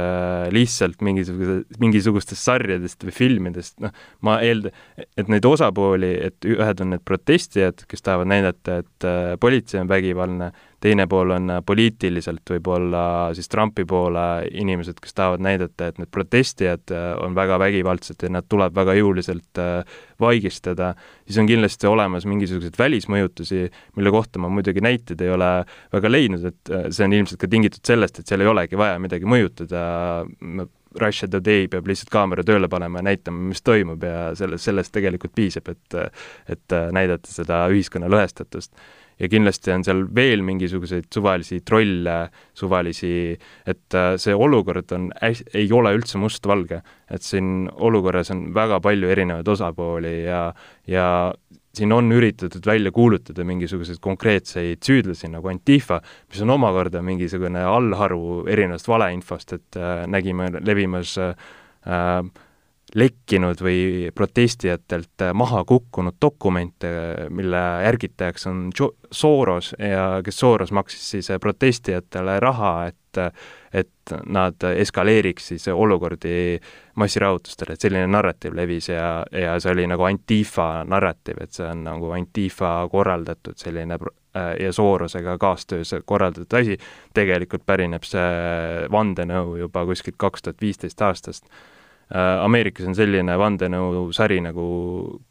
lihtsalt 0.54 1.02
mingisuguse, 1.04 1.58
mingisugustest 1.82 2.40
sarjadest 2.40 3.04
või 3.04 3.14
filmidest, 3.14 3.76
noh, 3.84 3.92
ma 4.24 4.38
eeldan, 4.44 4.72
et 5.20 5.28
neid 5.28 5.44
osapooli, 5.46 6.14
et 6.30 6.48
ühed 6.48 6.84
on 6.84 6.94
need 6.94 7.04
protestijad, 7.04 7.84
kes 7.90 8.06
tahavad 8.06 8.30
näidata, 8.32 8.80
et 8.84 9.08
äh, 9.08 9.34
politsei 9.42 9.82
on 9.82 9.92
vägivaldne, 9.92 10.50
teine 10.80 11.06
pool 11.06 11.34
on 11.34 11.50
äh, 11.52 11.60
poliitiliselt 11.66 12.50
võib-olla 12.50 13.02
siis 13.36 13.48
Trumpi 13.52 13.84
poole 13.88 14.46
inimesed, 14.62 14.98
kes 15.02 15.14
tahavad 15.16 15.44
näidata, 15.44 15.90
et 15.90 16.00
need 16.00 16.10
protestijad 16.12 16.94
äh, 16.94 17.12
on 17.20 17.36
väga 17.36 17.58
vägivaldsed 17.60 18.24
ja 18.24 18.32
nad 18.32 18.48
tuleb 18.48 18.74
väga 18.76 18.96
jõuliselt 18.96 19.60
äh, 19.60 20.00
vaigistada, 20.20 20.94
siis 21.26 21.40
on 21.42 21.48
kindlasti 21.50 21.88
olemas 21.90 22.26
mingisuguseid 22.28 22.76
välismõjutusi, 22.80 23.62
mille 23.96 24.12
kohta 24.14 24.40
ma 24.42 24.50
muidugi 24.52 24.82
näiteid 24.84 25.20
ei 25.24 25.32
ole 25.32 25.52
väga 25.92 26.10
leidnud, 26.10 26.44
et 26.50 26.74
see 26.92 27.06
on 27.06 27.16
ilmselt 27.16 27.40
ka 27.40 27.48
tingitud 27.50 27.84
sellest, 27.86 28.20
et 28.20 28.28
seal 28.28 28.44
ei 28.44 28.50
olegi 28.50 28.78
vaja 28.80 29.00
midagi 29.00 29.28
mõjutada, 29.28 29.80
Russia 31.00 31.28
Today 31.30 31.68
peab 31.70 31.86
lihtsalt 31.86 32.10
kaamera 32.10 32.42
tööle 32.42 32.68
panema 32.68 32.98
ja 32.98 33.06
näitama, 33.12 33.44
mis 33.52 33.62
toimub 33.62 34.02
ja 34.02 34.32
selles, 34.36 34.64
sellest 34.66 34.92
tegelikult 34.92 35.32
piisab, 35.36 35.70
et 35.70 35.98
et 36.50 36.76
näidata 36.92 37.30
seda 37.30 37.62
ühiskonna 37.70 38.10
lõhestatust 38.10 38.74
ja 39.20 39.28
kindlasti 39.28 39.72
on 39.74 39.84
seal 39.84 40.02
veel 40.16 40.42
mingisuguseid 40.46 41.10
suvalisi 41.12 41.60
trolle, 41.66 42.16
suvalisi, 42.56 43.12
et 43.68 43.98
äh, 43.98 44.14
see 44.20 44.34
olukord 44.34 44.92
on, 44.96 45.10
ei 45.20 45.68
ole 45.72 45.94
üldse 45.98 46.20
mustvalge. 46.20 46.80
et 47.10 47.22
siin 47.26 47.68
olukorras 47.74 48.30
on 48.30 48.52
väga 48.54 48.78
palju 48.80 49.08
erinevaid 49.10 49.48
osapooli 49.48 50.22
ja, 50.22 50.52
ja 50.86 51.06
siin 51.74 51.92
on 51.92 52.12
üritatud 52.12 52.66
välja 52.66 52.92
kuulutada 52.94 53.44
mingisuguseid 53.44 53.98
konkreetseid 54.00 54.82
süüdlasi 54.86 55.30
nagu 55.30 55.50
Antifa, 55.50 56.00
mis 56.30 56.42
on 56.42 56.54
omakorda 56.56 57.02
mingisugune 57.02 57.62
allharu 57.66 58.46
erinevast 58.50 58.88
valeinfost, 58.88 59.58
et 59.58 59.80
äh, 59.80 60.06
nägime 60.10 60.50
levimas 60.60 61.16
äh, 61.18 61.34
lekkinud 62.94 63.60
või 63.62 64.10
protestijatelt 64.14 65.24
maha 65.34 65.64
kukkunud 65.64 66.16
dokumente, 66.22 66.90
mille 67.30 67.60
järgitajaks 67.84 68.46
on 68.50 68.70
jo-, 68.78 68.94
Soros 69.10 69.74
ja 69.78 70.20
kes 70.24 70.38
Soros 70.38 70.72
maksis 70.72 71.10
siis 71.10 71.28
protestijatele 71.40 72.40
raha, 72.40 72.86
et 72.86 72.96
et 73.74 74.12
nad 74.30 74.54
eskaleeriks 74.76 75.48
siis 75.50 75.64
olukordi 75.68 76.60
massirahutustele, 76.94 77.74
et 77.74 77.82
selline 77.82 78.06
narratiiv 78.06 78.54
levis 78.54 78.86
ja, 78.92 79.24
ja 79.34 79.56
see 79.58 79.72
oli 79.72 79.88
nagu 79.90 80.06
Antifa 80.06 80.84
narratiiv, 80.86 81.40
et 81.42 81.50
see 81.54 81.66
on 81.66 81.82
nagu 81.88 82.12
Antifa 82.14 82.70
korraldatud 82.90 83.58
selline 83.58 83.98
ja 84.60 84.72
Sorosega 84.72 85.34
kaastöös 85.42 85.90
korraldatud 86.04 86.54
asi, 86.60 86.78
tegelikult 87.14 87.66
pärineb 87.66 88.06
see 88.06 88.86
vandenõu 88.94 89.56
juba 89.58 89.82
kuskilt 89.90 90.18
kaks 90.18 90.46
tuhat 90.46 90.62
viisteist 90.62 91.02
aastast. 91.02 91.50
Äh, 91.50 91.69
Ameerikas 92.10 92.88
on 92.90 92.96
selline 92.98 93.36
vandenõusari 93.38 94.40
nagu 94.42 94.64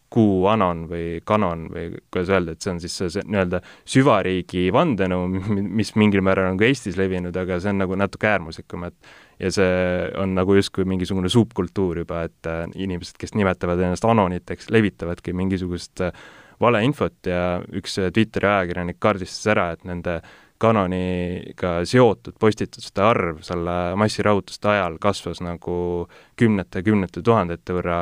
QAnon 0.10 0.86
või 0.90 1.20
Canon 1.28 1.68
või 1.70 1.90
kuidas 2.10 2.32
öelda, 2.34 2.56
et 2.56 2.66
see 2.66 2.72
on 2.74 2.80
siis 2.82 2.96
see, 2.98 3.10
see 3.14 3.26
nii-öelda 3.30 3.60
süvariigi 3.90 4.70
vandenõu, 4.74 5.28
mis 5.80 5.94
mingil 6.00 6.24
määral 6.26 6.50
on 6.54 6.60
ka 6.60 6.66
Eestis 6.70 6.98
levinud, 6.98 7.36
aga 7.38 7.60
see 7.62 7.74
on 7.74 7.84
nagu 7.84 7.98
natuke 8.00 8.30
äärmuslikum, 8.32 8.88
et 8.90 9.12
ja 9.40 9.52
see 9.54 10.10
on 10.20 10.34
nagu 10.38 10.58
justkui 10.58 10.88
mingisugune 10.90 11.30
subkultuur 11.32 12.02
juba, 12.04 12.24
et 12.28 12.50
äh, 12.50 12.66
inimesed, 12.76 13.20
kes 13.22 13.36
nimetavad 13.38 13.82
ennast 13.86 14.08
anoniteks, 14.08 14.72
levitavadki 14.74 15.36
mingisugust 15.38 16.04
äh, 16.08 16.24
valeinfot 16.60 17.30
ja 17.30 17.44
üks 17.76 18.00
Twitteri 18.14 18.50
ajakirjanik 18.50 19.00
kaardistas 19.00 19.52
ära, 19.54 19.70
et 19.76 19.86
nende 19.88 20.20
kanoniga 20.60 21.80
seotud 21.88 22.36
postituste 22.40 23.04
arv 23.04 23.40
selle 23.48 23.76
massirahutuste 24.00 24.74
ajal 24.74 24.98
kasvas 25.02 25.40
nagu 25.44 26.08
kümnete-kümnete 26.40 27.24
tuhandete 27.26 27.78
võrra. 27.78 28.02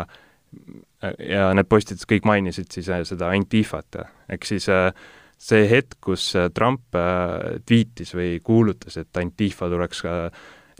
Ja 1.22 1.52
need 1.54 1.70
postitused 1.70 2.10
kõik 2.10 2.26
mainisid 2.26 2.74
siis 2.74 2.88
äh, 2.90 3.04
seda 3.06 3.30
Antifat, 3.30 4.00
ehk 4.34 4.48
siis 4.50 4.66
äh, 4.74 4.90
see 5.38 5.68
hetk, 5.70 6.00
kus 6.02 6.32
äh, 6.40 6.48
Trump 6.56 6.98
tweetis 7.68 8.16
või 8.18 8.40
kuulutas, 8.44 8.98
et 8.98 9.22
Antifa 9.22 9.70
tuleks 9.70 10.02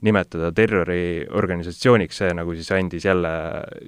nimetada 0.06 0.52
terroriorganisatsiooniks, 0.54 2.20
see 2.22 2.34
nagu 2.38 2.54
siis 2.58 2.70
andis 2.76 3.06
jälle 3.08 3.32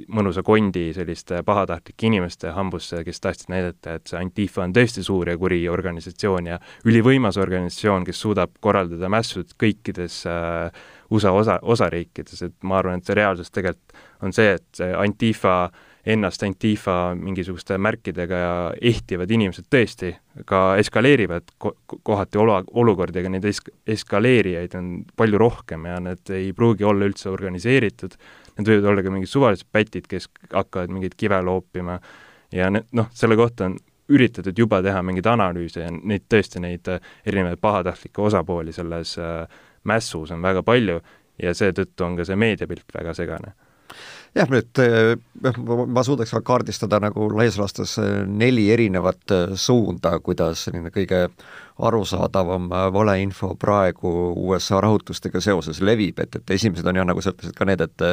mõnusa 0.10 0.41
kondi 0.45 0.88
selliste 0.95 1.43
pahatahtlike 1.45 2.08
inimeste 2.10 2.54
hambusse, 2.56 3.04
kes 3.06 3.22
tahtsid 3.22 3.52
näidata, 3.54 3.98
et 4.00 4.10
see 4.10 4.17
Antifa 4.19 4.63
on 4.65 4.74
tõesti 4.74 5.04
suur 5.06 5.30
ja 5.30 5.38
kuri 5.38 5.62
organisatsioon 5.69 6.50
ja 6.50 6.58
ülivõimas 6.89 7.38
organisatsioon, 7.41 8.08
kes 8.08 8.24
suudab 8.26 8.58
korraldada 8.60 9.12
mässud 9.12 9.54
kõikides 9.62 10.24
äh, 10.30 10.88
USA 11.13 11.34
osa, 11.34 11.60
osariikides, 11.62 12.41
et 12.48 12.58
ma 12.63 12.82
arvan, 12.82 13.00
et 13.00 13.06
see 13.06 13.17
reaalsus 13.17 13.54
tegelikult 13.54 14.02
on 14.26 14.34
see, 14.36 14.58
et 14.58 14.82
see 14.82 14.89
Antifa 14.98 15.56
äh, 15.67 15.86
ennast 16.10 16.43
Antifa 16.43 17.13
mingisuguste 17.15 17.78
märkidega 17.82 18.39
ja 18.41 18.54
ehtivad 18.91 19.32
inimesed 19.32 19.67
tõesti 19.72 20.13
ka 20.50 20.78
eskaleerivad 20.82 21.54
ko-, 21.62 21.76
kohati 22.04 22.39
olu-, 22.41 22.58
olukordi, 22.82 23.22
aga 23.22 23.34
neid 23.34 23.45
esk-, 23.50 23.72
eskaleerijaid 23.88 24.76
on 24.80 24.89
palju 25.19 25.41
rohkem 25.41 25.86
ja 25.89 26.00
need 26.04 26.34
ei 26.36 26.52
pruugi 26.58 26.88
olla 26.88 27.10
üldse 27.10 27.30
organiseeritud, 27.32 28.17
need 28.58 28.72
võivad 28.74 28.89
olla 28.93 29.06
ka 29.06 29.13
mingid 29.13 29.32
suvalised 29.32 29.69
pätid, 29.72 30.10
kes 30.10 30.30
hakkavad 30.54 30.91
mingeid 30.93 31.15
kive 31.19 31.41
loopima 31.45 32.00
ja 32.56 32.72
need, 32.74 32.89
noh, 32.98 33.12
selle 33.15 33.38
kohta 33.39 33.69
on 33.69 33.78
üritatud 34.10 34.58
juba 34.58 34.82
teha 34.86 35.02
mingeid 35.06 35.30
analüüse 35.30 35.86
ja 35.86 35.93
neid 35.93 36.26
tõesti, 36.32 36.62
neid 36.63 36.88
erinevaid 37.26 37.62
pahatahtlikke 37.62 38.24
osapooli 38.26 38.74
selles 38.74 39.15
äh, 39.22 39.43
mässus 39.86 40.34
on 40.34 40.41
väga 40.41 40.63
palju 40.65 41.00
ja 41.39 41.54
seetõttu 41.56 42.06
on 42.06 42.17
ka 42.17 42.26
see 42.28 42.39
meediapilt 42.39 42.89
väga 42.95 43.13
segane 43.17 43.54
jah, 44.35 44.49
nüüd 44.51 44.83
ma 45.87 46.03
suudaks 46.05 46.33
ka 46.35 46.41
kaardistada 46.45 46.99
nagu 47.01 47.29
laias 47.33 47.57
laastus 47.59 47.97
neli 48.27 48.67
erinevat 48.73 49.33
suunda, 49.59 50.17
kuidas 50.23 50.67
selline 50.67 50.91
kõige 50.93 51.27
arusaadavam 51.79 52.67
valeinfo 52.93 53.53
praegu 53.59 54.09
USA 54.35 54.81
rahutustega 54.83 55.39
seoses 55.41 55.79
levib, 55.81 56.19
et, 56.19 56.35
et 56.35 56.51
esimesed 56.57 56.87
on 56.87 56.99
jah, 56.99 57.07
nagu 57.07 57.23
sa 57.23 57.31
ütlesid 57.31 57.55
ka 57.55 57.67
need, 57.69 57.83
et 57.85 58.03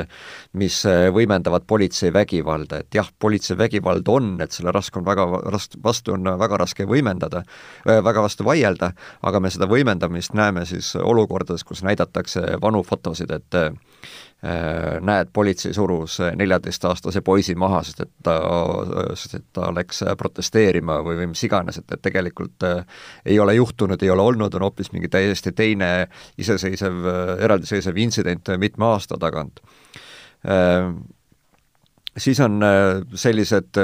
mis 0.58 0.76
võimendavad 1.14 1.66
politsei 1.66 2.12
vägivalda, 2.14 2.84
et 2.84 2.98
jah, 2.98 3.10
politsei 3.18 3.58
vägivald 3.58 4.06
on, 4.12 4.36
et 4.44 4.54
selle 4.54 4.74
raske 4.74 5.00
on 5.00 5.08
väga 5.08 5.26
rast-, 5.50 5.78
vastu 5.82 6.14
on 6.14 6.30
väga 6.38 6.60
raske 6.62 6.86
võimendada, 6.86 7.42
väga 7.86 8.22
vastu 8.28 8.46
vaielda, 8.46 8.92
aga 9.26 9.42
me 9.42 9.50
seda 9.50 9.66
võimendamist 9.70 10.36
näeme 10.38 10.62
siis 10.68 10.94
olukordades, 11.02 11.66
kus 11.66 11.82
näidatakse 11.86 12.60
vanu 12.62 12.84
fotosid, 12.86 13.34
et 13.34 13.60
näed, 15.02 15.32
politsei 15.32 15.74
surus 16.06 16.36
neljateistaastase 16.36 17.20
poisi 17.20 17.54
maha, 17.54 17.82
sest 17.82 18.00
et 18.04 18.10
ta, 18.22 18.36
sest 19.14 19.34
et 19.38 19.44
ta 19.52 19.70
läks 19.74 20.02
protesteerima 20.18 21.00
või, 21.04 21.18
või 21.20 21.30
mis 21.32 21.42
iganes, 21.46 21.78
et, 21.80 21.90
et 21.92 22.02
tegelikult 22.02 22.66
äh, 22.66 22.84
ei 23.26 23.38
ole 23.42 23.54
juhtunud, 23.54 24.02
ei 24.02 24.10
ole 24.10 24.22
olnud, 24.22 24.54
on 24.54 24.66
hoopis 24.68 24.92
mingi 24.92 25.08
täiesti 25.08 25.52
teine 25.52 26.08
iseseisev, 26.38 27.04
eraldiseisev 27.40 27.96
intsident 27.96 28.48
mitme 28.58 28.86
aasta 28.92 29.18
tagant. 29.18 29.60
Äh, 30.46 30.92
siis 32.16 32.40
on 32.40 32.60
sellised 33.14 33.76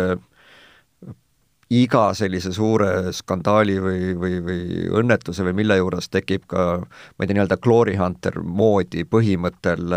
iga 1.72 2.02
sellise 2.16 2.52
suure 2.52 3.12
skandaali 3.16 3.76
või, 3.80 4.12
või, 4.18 4.38
või 4.44 4.62
õnnetuse 5.00 5.44
või 5.46 5.54
mille 5.62 5.78
juures 5.78 6.11
tekib 6.12 6.44
ka 6.50 6.64
ma 6.82 7.24
ei 7.24 7.28
tea, 7.28 7.37
nii-öelda 7.37 7.58
glory 7.62 7.94
hunter 7.96 8.38
moodi 8.44 9.06
põhimõttel, 9.08 9.94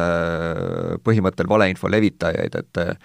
põhimõttel 1.04 1.50
valeinfo 1.52 1.92
levitajaid, 1.92 2.56
et 2.62 2.82
eh, 2.84 2.96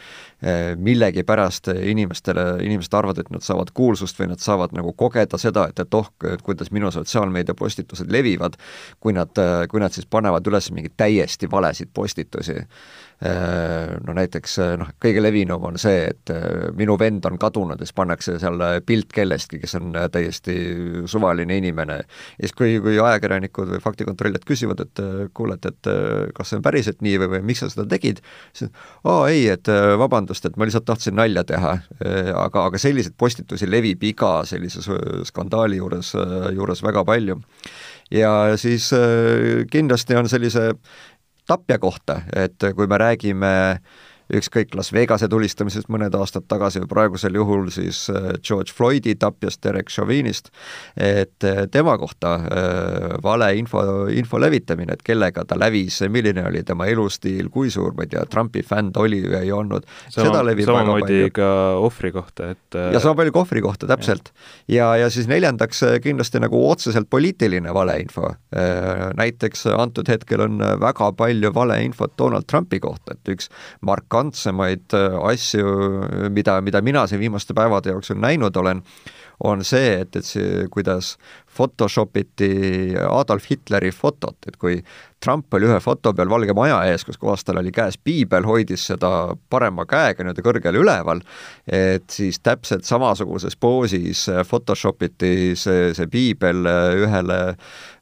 millegipärast 0.79 1.73
inimestele, 1.75 2.47
inimesed 2.67 2.95
arvavad, 2.95 3.23
et 3.25 3.35
nad 3.35 3.45
saavad 3.45 3.75
kuulsust 3.75 4.21
või 4.21 4.31
nad 4.33 4.43
saavad 4.43 4.75
nagu 4.77 4.95
kogeda 4.99 5.41
seda, 5.41 5.67
et, 5.71 5.83
et 5.83 5.99
oh, 5.99 6.11
kuidas 6.47 6.71
minu 6.75 6.93
sotsiaalmeedia 6.95 7.57
postitused 7.59 8.13
levivad, 8.13 8.59
kui 9.01 9.17
nad, 9.17 9.35
kui 9.71 9.83
nad 9.83 9.95
siis 9.95 10.07
panevad 10.11 10.47
üles 10.47 10.71
mingeid 10.75 10.99
täiesti 11.01 11.51
valesid 11.51 11.91
postitusi 11.95 12.61
no 14.07 14.15
näiteks 14.17 14.55
äh, 14.65 14.71
noh, 14.81 14.89
kõige 15.03 15.21
levinum 15.21 15.65
on 15.69 15.77
see, 15.81 16.07
et 16.09 16.31
äh, 16.33 16.71
minu 16.77 16.95
vend 17.01 17.27
on 17.29 17.37
kadunud 17.41 17.77
ja 17.77 17.85
siis 17.85 17.97
pannakse 17.97 18.39
seal 18.41 18.63
pilt 18.87 19.11
kellestki, 19.13 19.61
kes 19.61 19.77
on 19.77 19.93
täiesti 20.13 20.55
suvaline 21.11 21.59
inimene. 21.61 21.99
ja 22.01 22.47
siis, 22.47 22.55
kui, 22.57 22.79
kui 22.81 22.97
ajakirjanikud 22.97 23.75
või 23.75 23.83
faktikontrollijad 23.85 24.47
küsivad, 24.49 24.81
et 24.87 25.05
kuule, 25.37 25.59
et, 25.61 25.69
et 25.69 25.91
kas 26.37 26.49
see 26.53 26.61
on 26.61 26.65
päriselt 26.65 27.05
nii 27.05 27.21
või, 27.21 27.31
või 27.35 27.43
miks 27.53 27.61
sa 27.65 27.69
seda 27.73 27.85
tegid, 27.93 28.25
siis 28.57 28.73
aa 29.05 29.29
ei, 29.29 29.45
et 29.53 29.69
vabandust, 30.01 30.49
et 30.49 30.57
ma 30.57 30.69
lihtsalt 30.69 30.89
tahtsin 30.89 31.19
nalja 31.21 31.45
teha. 31.45 31.77
aga, 32.41 32.65
aga 32.65 32.79
selliseid 32.81 33.15
postitusi 33.21 33.69
levib 33.69 34.03
iga 34.09 34.41
sellise 34.49 34.81
skandaali 35.29 35.77
juures, 35.77 36.15
juures 36.57 36.83
väga 36.83 37.05
palju 37.05 37.41
ja 38.11 38.57
siis 38.59 38.89
kindlasti 39.71 40.17
on 40.17 40.29
sellise 40.29 40.71
tapja 41.51 41.79
kohta, 41.83 42.21
et 42.37 42.71
kui 42.77 42.87
me 42.87 42.99
räägime 43.01 43.53
ükskõik 44.37 44.75
Las 44.79 44.93
Vegase 44.95 45.29
tulistamisest 45.31 45.91
mõned 45.93 46.15
aastad 46.17 46.47
tagasi 46.51 46.83
või 46.85 46.91
praegusel 46.91 47.37
juhul 47.39 47.69
siis 47.75 48.05
äh, 48.13 48.33
George 48.47 48.75
Floydi 48.75 49.15
tapjast 49.21 49.63
Derek 49.65 49.91
Chauvinist, 49.91 50.51
et 50.97 51.47
äh, 51.47 51.65
tema 51.73 51.97
kohta 51.99 52.35
äh, 52.39 53.17
valeinfo, 53.23 53.83
info 54.15 54.41
levitamine, 54.43 54.97
et 54.97 55.05
kellega 55.07 55.45
ta 55.49 55.59
lävis, 55.59 56.01
milline 56.09 56.45
oli 56.49 56.63
tema 56.67 56.87
elustiil, 56.91 57.51
kui 57.53 57.71
suur, 57.71 57.95
ma 57.97 58.07
ei 58.07 58.13
tea, 58.15 58.25
Trumpi 58.31 58.63
fänn 58.67 58.93
ta 58.95 59.05
oli 59.05 59.23
või 59.27 59.41
ei 59.41 59.53
olnud, 59.55 59.89
seda 60.13 60.45
levib 60.47 60.69
väga 60.71 60.97
palju. 60.99 61.33
ka 61.41 61.51
ohvri 61.81 62.13
kohta, 62.15 62.53
et 62.55 62.79
ja 62.95 63.03
sama 63.03 63.19
palju 63.23 63.35
ka 63.35 63.43
ohvri 63.45 63.65
kohta, 63.65 63.89
täpselt. 63.91 64.33
ja, 64.71 64.93
ja 65.01 65.11
siis 65.11 65.29
neljandaks 65.31 65.83
kindlasti 66.05 66.43
nagu 66.43 66.61
otseselt 66.69 67.11
poliitiline 67.11 67.75
valeinfo. 67.75 68.35
näiteks 69.17 69.67
antud 69.73 70.09
hetkel 70.11 70.45
on 70.45 70.59
väga 70.81 71.13
palju 71.17 71.53
valeinfot 71.55 72.17
Donald 72.19 72.47
Trumpi 72.51 72.81
kohta, 72.81 73.15
et 73.17 73.33
üks 73.35 73.51
Mark 73.87 74.07
markantsemaid 74.21 74.95
äh, 74.95 75.17
asju, 75.33 75.65
mida, 76.31 76.61
mida 76.61 76.81
mina 76.83 77.07
siin 77.07 77.21
viimaste 77.21 77.55
päevade 77.55 77.91
jooksul 77.91 78.21
näinud 78.21 78.57
olen, 78.57 78.83
on 79.41 79.65
see, 79.65 80.01
et, 80.03 80.17
et 80.17 80.25
see, 80.25 80.67
kuidas 80.71 81.17
Photoshop 81.57 82.17
iti 82.21 82.93
Adolf 83.09 83.47
Hitleri 83.51 83.91
fotot, 83.91 84.37
et 84.47 84.59
kui 84.61 84.77
Trump 85.21 85.55
oli 85.57 85.67
ühe 85.67 85.79
foto 85.81 86.13
peal 86.15 86.29
Valge 86.29 86.53
Maja 86.57 86.83
ees, 86.91 87.05
kus 87.09 87.17
kohas 87.19 87.45
tal 87.45 87.63
oli 87.63 87.73
käes 87.73 87.97
piibel, 87.97 88.45
hoidis 88.45 88.85
seda 88.93 89.33
parema 89.51 89.87
käega 89.89 90.25
nii-öelda 90.25 90.45
kõrgel 90.45 90.81
üleval, 90.83 91.25
et 91.67 92.09
siis 92.13 92.41
täpselt 92.45 92.85
samasuguses 92.85 93.57
poosis 93.57 94.27
Photoshop 94.49 95.03
iti 95.09 95.57
see, 95.57 95.91
see 95.97 96.09
piibel 96.13 96.69
ühele 97.01 97.41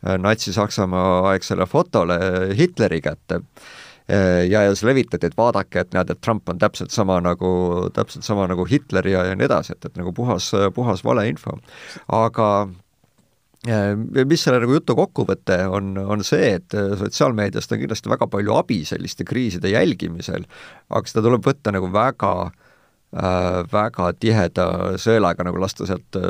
Natsi-Saksamaa 0.02 1.28
aegsele 1.32 1.66
fotole 1.70 2.18
Hitleri 2.58 3.00
kätte. 3.04 3.42
Äh, 3.42 3.87
ja, 4.08 4.62
ja 4.62 4.72
siis 4.72 4.86
levitati, 4.88 5.28
et 5.28 5.36
vaadake, 5.36 5.82
et 5.82 5.94
näed, 5.96 6.10
et 6.12 6.20
Trump 6.24 6.48
on 6.48 6.60
täpselt 6.60 6.94
sama 6.94 7.18
nagu, 7.20 7.50
täpselt 7.94 8.24
sama 8.24 8.46
nagu 8.48 8.64
Hitler 8.68 9.06
ja, 9.08 9.24
ja 9.28 9.36
nii 9.36 9.48
edasi, 9.48 9.76
et, 9.76 9.84
et 9.84 9.98
nagu 10.00 10.12
puhas, 10.16 10.50
puhas 10.74 11.04
valeinfo. 11.04 11.58
aga 12.16 12.46
äh, 13.68 13.90
mis 14.24 14.44
selle 14.44 14.62
nagu 14.64 14.78
jutu 14.78 14.96
kokkuvõte 14.96 15.60
on, 15.68 15.92
on 15.98 16.24
see, 16.24 16.54
et 16.60 16.78
sotsiaalmeediast 17.02 17.74
on 17.74 17.82
kindlasti 17.84 18.14
väga 18.14 18.30
palju 18.32 18.56
abi 18.56 18.80
selliste 18.88 19.28
kriiside 19.28 19.74
jälgimisel, 19.74 20.48
aga 20.88 21.12
seda 21.12 21.26
tuleb 21.28 21.44
võtta 21.44 21.74
nagu 21.76 21.92
väga 21.92 22.32
äh, 22.48 22.64
väga 23.72 24.12
tiheda 24.20 24.66
sõelaga 25.00 25.46
nagu 25.46 25.60
lasta 25.60 25.86
sealt 25.88 26.16
äh,, 26.20 26.24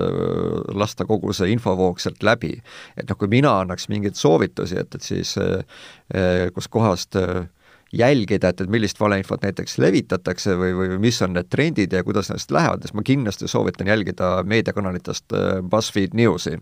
lasta 0.79 1.07
kogu 1.09 1.33
see 1.35 1.51
infovoog 1.51 1.99
sealt 1.99 2.23
läbi. 2.23 2.63
et 2.97 3.09
noh, 3.09 3.19
kui 3.19 3.29
mina 3.29 3.59
annaks 3.61 3.89
mingeid 3.89 4.15
soovitusi, 4.15 4.79
et, 4.79 4.95
et 4.95 5.03
siis 5.03 5.35
äh, 5.39 6.51
kuskohast 6.55 7.17
äh, 7.17 7.49
jälgida, 7.93 8.49
et, 8.53 8.61
et 8.61 8.71
millist 8.71 9.01
valeinfot 9.01 9.43
näiteks 9.47 9.79
levitatakse 9.81 10.57
või, 10.61 10.75
või 10.77 10.99
mis 11.01 11.21
on 11.25 11.33
need 11.37 11.49
trendid 11.51 11.93
ja 11.93 12.03
kuidas 12.05 12.29
need 12.33 12.53
lähevad, 12.53 12.85
siis 12.85 12.95
ma 12.97 13.05
kindlasti 13.07 13.49
soovitan 13.49 13.89
jälgida 13.89 14.43
meediakanalitest 14.45 15.33
äh, 15.33 15.47
BuzzFeed 15.65 16.17
Newsi. 16.19 16.59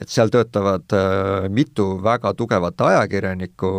et 0.00 0.12
seal 0.12 0.32
töötavad 0.32 0.92
äh, 0.92 1.48
mitu 1.48 1.96
väga 2.04 2.34
tugevat 2.34 2.80
ajakirjanikku, 2.80 3.72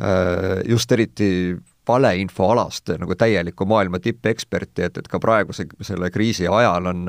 äh, 0.00 0.62
just 0.68 0.92
eriti 0.92 1.58
valeinfoalast 1.88 2.92
nagu 2.98 3.14
täielikku 3.18 3.66
maailma 3.66 3.98
tippeksperti, 3.98 4.82
et, 4.86 4.98
et 4.98 5.08
ka 5.10 5.18
praeguse 5.20 5.66
selle 5.82 6.10
kriisi 6.14 6.46
ajal 6.48 6.86
on 6.86 7.06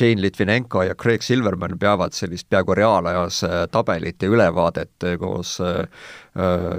Jane 0.00 0.22
Litvinenko 0.22 0.82
ja 0.82 0.94
Craig 0.94 1.22
Silverman 1.22 1.78
peavad 1.78 2.12
sellist 2.12 2.48
peaaegu 2.50 2.74
reaalajas 2.74 3.40
tabelit 3.72 4.22
ja 4.22 4.28
ülevaadet 4.28 5.08
koos 5.18 5.58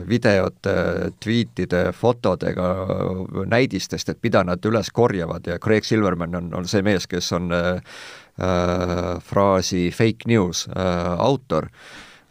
videote, 0.09 0.75
tweetide, 1.23 1.91
fotodega, 1.93 2.69
näidistest, 3.45 4.09
et 4.09 4.21
mida 4.23 4.41
nad 4.43 4.65
üles 4.65 4.89
korjavad. 4.93 5.45
Ja 5.47 5.59
Craig 5.61 5.85
Silverman 5.85 6.35
on, 6.35 6.53
on 6.57 6.69
see 6.69 6.81
mees, 6.85 7.05
kes 7.09 7.29
on 7.37 7.53
äh, 7.53 7.99
fraasi 9.21 9.91
fake 9.91 10.25
news 10.27 10.67
äh, 10.73 11.13
autor 11.21 11.69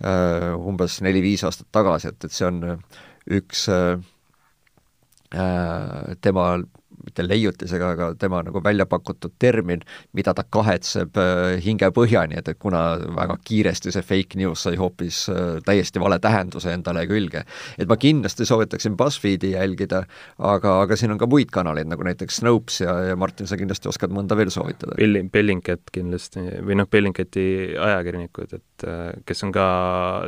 äh, 0.03 0.51
umbes 0.59 1.01
neli-viis 1.03 1.45
aastat 1.47 1.71
tagasi, 1.73 2.11
et, 2.11 2.25
et 2.25 2.35
see 2.35 2.49
on 2.49 2.65
üks 3.31 3.69
äh, 3.71 4.01
tema 6.21 6.63
mitte 7.05 7.25
leiutisega, 7.27 7.93
aga 7.97 8.09
tema 8.19 8.43
nagu 8.47 8.63
välja 8.65 8.87
pakutud 8.87 9.35
termin, 9.43 9.83
mida 10.17 10.35
ta 10.35 10.45
kahetseb 10.45 11.19
äh, 11.21 11.43
hingepõhjani, 11.65 12.39
et, 12.39 12.49
et 12.53 12.61
kuna 12.63 12.83
väga 13.17 13.37
kiiresti 13.45 13.93
see 13.95 14.05
fake 14.07 14.39
news 14.41 14.65
sai 14.67 14.79
hoopis 14.81 15.25
äh, 15.33 15.59
täiesti 15.67 16.03
vale 16.03 16.19
tähenduse 16.23 16.73
endale 16.73 17.05
külge. 17.11 17.45
et 17.79 17.89
ma 17.89 17.97
kindlasti 18.01 18.47
soovitaksin 18.49 18.97
BuzzFeedi 18.97 19.53
jälgida, 19.55 20.05
aga, 20.39 20.77
aga 20.87 20.99
siin 20.99 21.15
on 21.15 21.21
ka 21.21 21.29
muid 21.31 21.53
kanaleid, 21.55 21.91
nagu 21.91 22.07
näiteks 22.07 22.41
Snopes 22.43 22.81
ja, 22.83 22.95
ja 23.11 23.17
Martin, 23.17 23.49
sa 23.51 23.59
kindlasti 23.61 23.91
oskad 23.91 24.15
mõnda 24.15 24.37
veel 24.39 24.53
soovitada. 24.53 24.97
Belling, 24.99 25.31
Bellingcat 25.33 25.93
kindlasti 25.93 26.45
või 26.63 26.79
noh, 26.81 26.89
Bellingcati 26.91 27.47
ajakirjanikud, 27.77 28.57
et 28.59 28.87
äh, 28.89 29.03
kes 29.29 29.45
on 29.47 29.55
ka 29.55 29.67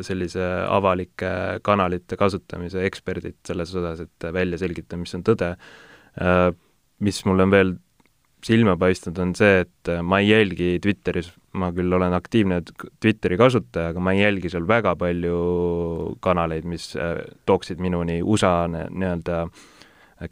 sellise 0.07 0.45
avalike 0.69 1.33
kanalite 1.67 2.19
kasutamise 2.21 2.85
eksperdid 2.89 3.41
selles 3.47 3.75
osas, 3.75 4.05
et 4.07 4.31
välja 4.35 4.61
selgitada, 4.61 5.01
mis 5.01 5.15
on 5.17 5.25
tõde 5.27 5.55
mis 7.01 7.25
mulle 7.27 7.47
on 7.47 7.55
veel 7.55 7.75
silma 8.45 8.77
paistnud, 8.77 9.19
on 9.23 9.33
see, 9.39 9.63
et 9.65 9.91
äh, 9.91 10.03
ma 10.05 10.21
ei 10.21 10.31
jälgi 10.31 10.79
Twitteris, 10.85 11.31
ma 11.61 11.71
küll 11.75 11.93
olen 11.97 12.15
aktiivne 12.17 12.61
Twitteri 13.01 13.39
kasutaja, 13.41 13.93
aga 13.95 14.03
ma 14.05 14.15
ei 14.15 14.25
jälgi 14.25 14.51
seal 14.53 14.67
väga 14.69 14.95
palju 15.01 15.39
kanaleid, 16.25 16.67
mis 16.69 16.91
äh, 16.99 17.23
tooksid 17.49 17.81
minuni 17.83 18.21
USA 18.23 18.67
nii-öelda 18.69 19.47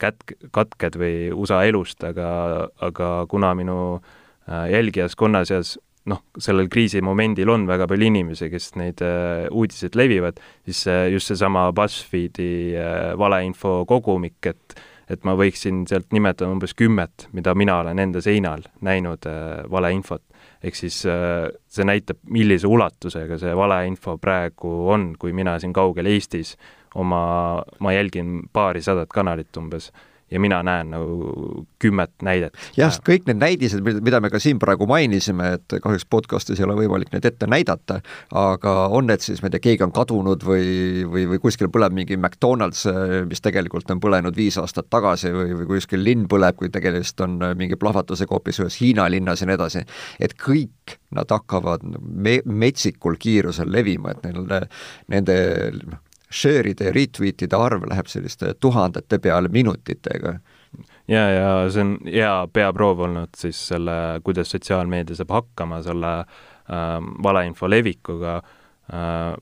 kät-, 0.01 0.37
katked 0.53 0.99
või 1.01 1.31
USA 1.33 1.63
elust, 1.69 2.05
aga, 2.05 2.29
aga 2.85 3.15
kuna 3.33 3.55
minu 3.59 3.79
äh, 3.97 4.69
jälgijaskonna 4.75 5.47
seas 5.49 5.79
noh, 6.11 6.23
sellel 6.43 6.67
kriisimomendil 6.73 7.51
on 7.53 7.67
väga 7.69 7.87
palju 7.91 8.09
inimesi, 8.11 8.49
kes 8.51 8.73
neid 8.75 9.03
uh, 9.07 9.47
uudiseid 9.55 9.95
levivad, 9.99 10.41
siis 10.67 10.81
uh, 10.91 11.05
just 11.13 11.31
seesama 11.31 11.69
BuzzFeedi 11.77 12.49
uh, 12.75 13.13
valeinfo 13.21 13.83
kogumik, 13.87 14.41
et 14.51 14.83
et 15.13 15.25
ma 15.29 15.35
võiksin 15.39 15.85
sealt 15.89 16.13
nimetada 16.15 16.51
umbes 16.53 16.75
kümmet, 16.79 17.29
mida 17.37 17.55
mina 17.59 17.79
olen 17.83 17.99
enda 18.03 18.23
seinal 18.25 18.65
näinud 18.81 19.27
äh, 19.29 19.65
valeinfot. 19.71 20.23
ehk 20.63 20.79
siis 20.79 21.03
äh, 21.07 21.49
see 21.69 21.85
näitab, 21.85 22.21
millise 22.31 22.67
ulatusega 22.67 23.39
see 23.39 23.57
valeinfo 23.57 24.17
praegu 24.19 24.73
on, 24.95 25.13
kui 25.19 25.33
mina 25.33 25.59
siin 25.59 25.73
kaugel 25.73 26.07
Eestis 26.07 26.57
oma, 26.95 27.63
ma 27.79 27.93
jälgin 27.93 28.43
paarisadat 28.53 29.09
kanalit 29.13 29.57
umbes 29.57 29.91
ja 30.33 30.41
mina 30.41 30.63
näen 30.65 30.91
nagu 30.93 31.65
kümmet 31.83 32.13
näidet. 32.25 32.57
jah, 32.77 32.95
kõik 33.05 33.27
need 33.29 33.41
näidised, 33.43 33.85
mida 33.85 34.21
me 34.21 34.31
ka 34.33 34.41
siin 34.43 34.61
praegu 34.63 34.87
mainisime, 34.89 35.53
et 35.59 35.77
kahjuks 35.83 36.07
podcastis 36.11 36.61
ei 36.61 36.67
ole 36.67 36.77
võimalik 36.81 37.13
neid 37.13 37.27
ette 37.29 37.49
näidata, 37.51 38.01
aga 38.39 38.75
on 38.95 39.11
need 39.11 39.25
siis, 39.25 39.43
ma 39.43 39.51
ei 39.51 39.57
tea, 39.57 39.65
keegi 39.69 39.87
on 39.87 39.95
kadunud 39.95 40.47
või, 40.47 41.05
või, 41.09 41.27
või 41.35 41.43
kuskil 41.43 41.71
põleb 41.73 41.97
mingi 41.97 42.17
McDonalds, 42.19 42.85
mis 43.29 43.45
tegelikult 43.45 43.91
on 43.93 44.01
põlenud 44.03 44.37
viis 44.37 44.59
aastat 44.61 44.89
tagasi 44.93 45.33
või, 45.35 45.57
või 45.61 45.69
kuskil 45.75 46.05
linn 46.05 46.29
põleb, 46.31 46.57
kui 46.59 46.73
tegemist 46.73 47.21
on 47.25 47.39
mingi 47.59 47.79
plahvatusega 47.81 48.35
hoopis 48.35 48.63
ühes 48.63 48.79
Hiina 48.81 49.09
linnas 49.13 49.43
ja 49.43 49.51
nii 49.51 49.59
edasi, 49.59 49.85
et 50.23 50.37
kõik 50.41 50.97
nad 51.13 51.31
hakkavad 51.31 51.85
me-, 52.01 52.41
metsikul 52.47 53.19
kiirusel 53.21 53.71
levima, 53.73 54.15
et 54.15 54.25
neil, 54.27 54.49
nende 55.13 55.37
share'ide 56.33 56.89
ja 56.89 56.95
retweetide 56.95 57.59
arv 57.59 57.87
läheb 57.91 58.09
selliste 58.11 58.55
tuhandete 58.61 59.19
peale 59.23 59.51
minutitega. 59.53 60.39
ja, 61.09 61.23
ja 61.31 61.53
see 61.71 61.85
on 61.85 61.95
hea 62.07 62.35
peaproov 62.53 63.07
olnud 63.09 63.37
siis 63.37 63.61
selle, 63.73 64.21
kuidas 64.25 64.53
sotsiaalmeedia 64.55 65.19
saab 65.19 65.35
hakkama 65.37 65.83
selle 65.85 66.13
äh, 66.19 66.99
valeinfo 67.23 67.71
levikuga 67.71 68.41
äh,. 68.93 69.33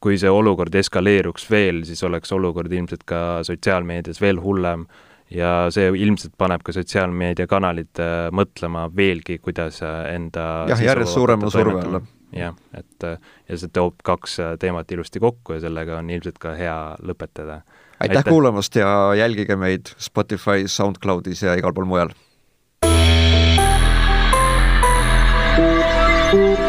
kui 0.00 0.18
see 0.20 0.30
olukord 0.30 0.74
eskaleeruks 0.76 1.46
veel, 1.50 1.80
siis 1.88 2.02
oleks 2.04 2.32
olukord 2.32 2.72
ilmselt 2.72 3.02
ka 3.08 3.42
sotsiaalmeedias 3.48 4.20
veel 4.20 4.38
hullem 4.42 4.84
ja 5.32 5.70
see 5.74 5.88
ilmselt 5.98 6.36
paneb 6.38 6.62
ka 6.62 6.74
sotsiaalmeediakanalid 6.76 8.02
mõtlema 8.36 8.84
veelgi, 8.94 9.38
kuidas 9.42 9.80
enda 9.82 10.44
jah, 10.70 10.84
järjest 10.92 11.16
suurema 11.16 11.50
surve 11.50 11.80
alla 11.80 12.02
jah, 12.32 12.54
et 12.74 13.06
ja 13.06 13.58
see 13.58 13.70
toob 13.72 14.02
kaks 14.04 14.38
teemat 14.60 14.90
ilusti 14.92 15.22
kokku 15.22 15.56
ja 15.56 15.60
sellega 15.66 15.98
on 16.00 16.10
ilmselt 16.10 16.38
ka 16.42 16.54
hea 16.58 16.76
lõpetada. 17.02 17.60
aitäh 18.00 18.24
kuulamast 18.24 18.76
ja 18.76 19.14
jälgige 19.14 19.56
meid 19.56 19.94
Spotify's, 19.96 20.74
SoundCloudis 20.76 21.42
ja 21.42 21.54
igal 21.54 21.72
pool 21.72 21.84
mujal. 21.86 22.14
thank 26.36 26.58
you 26.58 26.65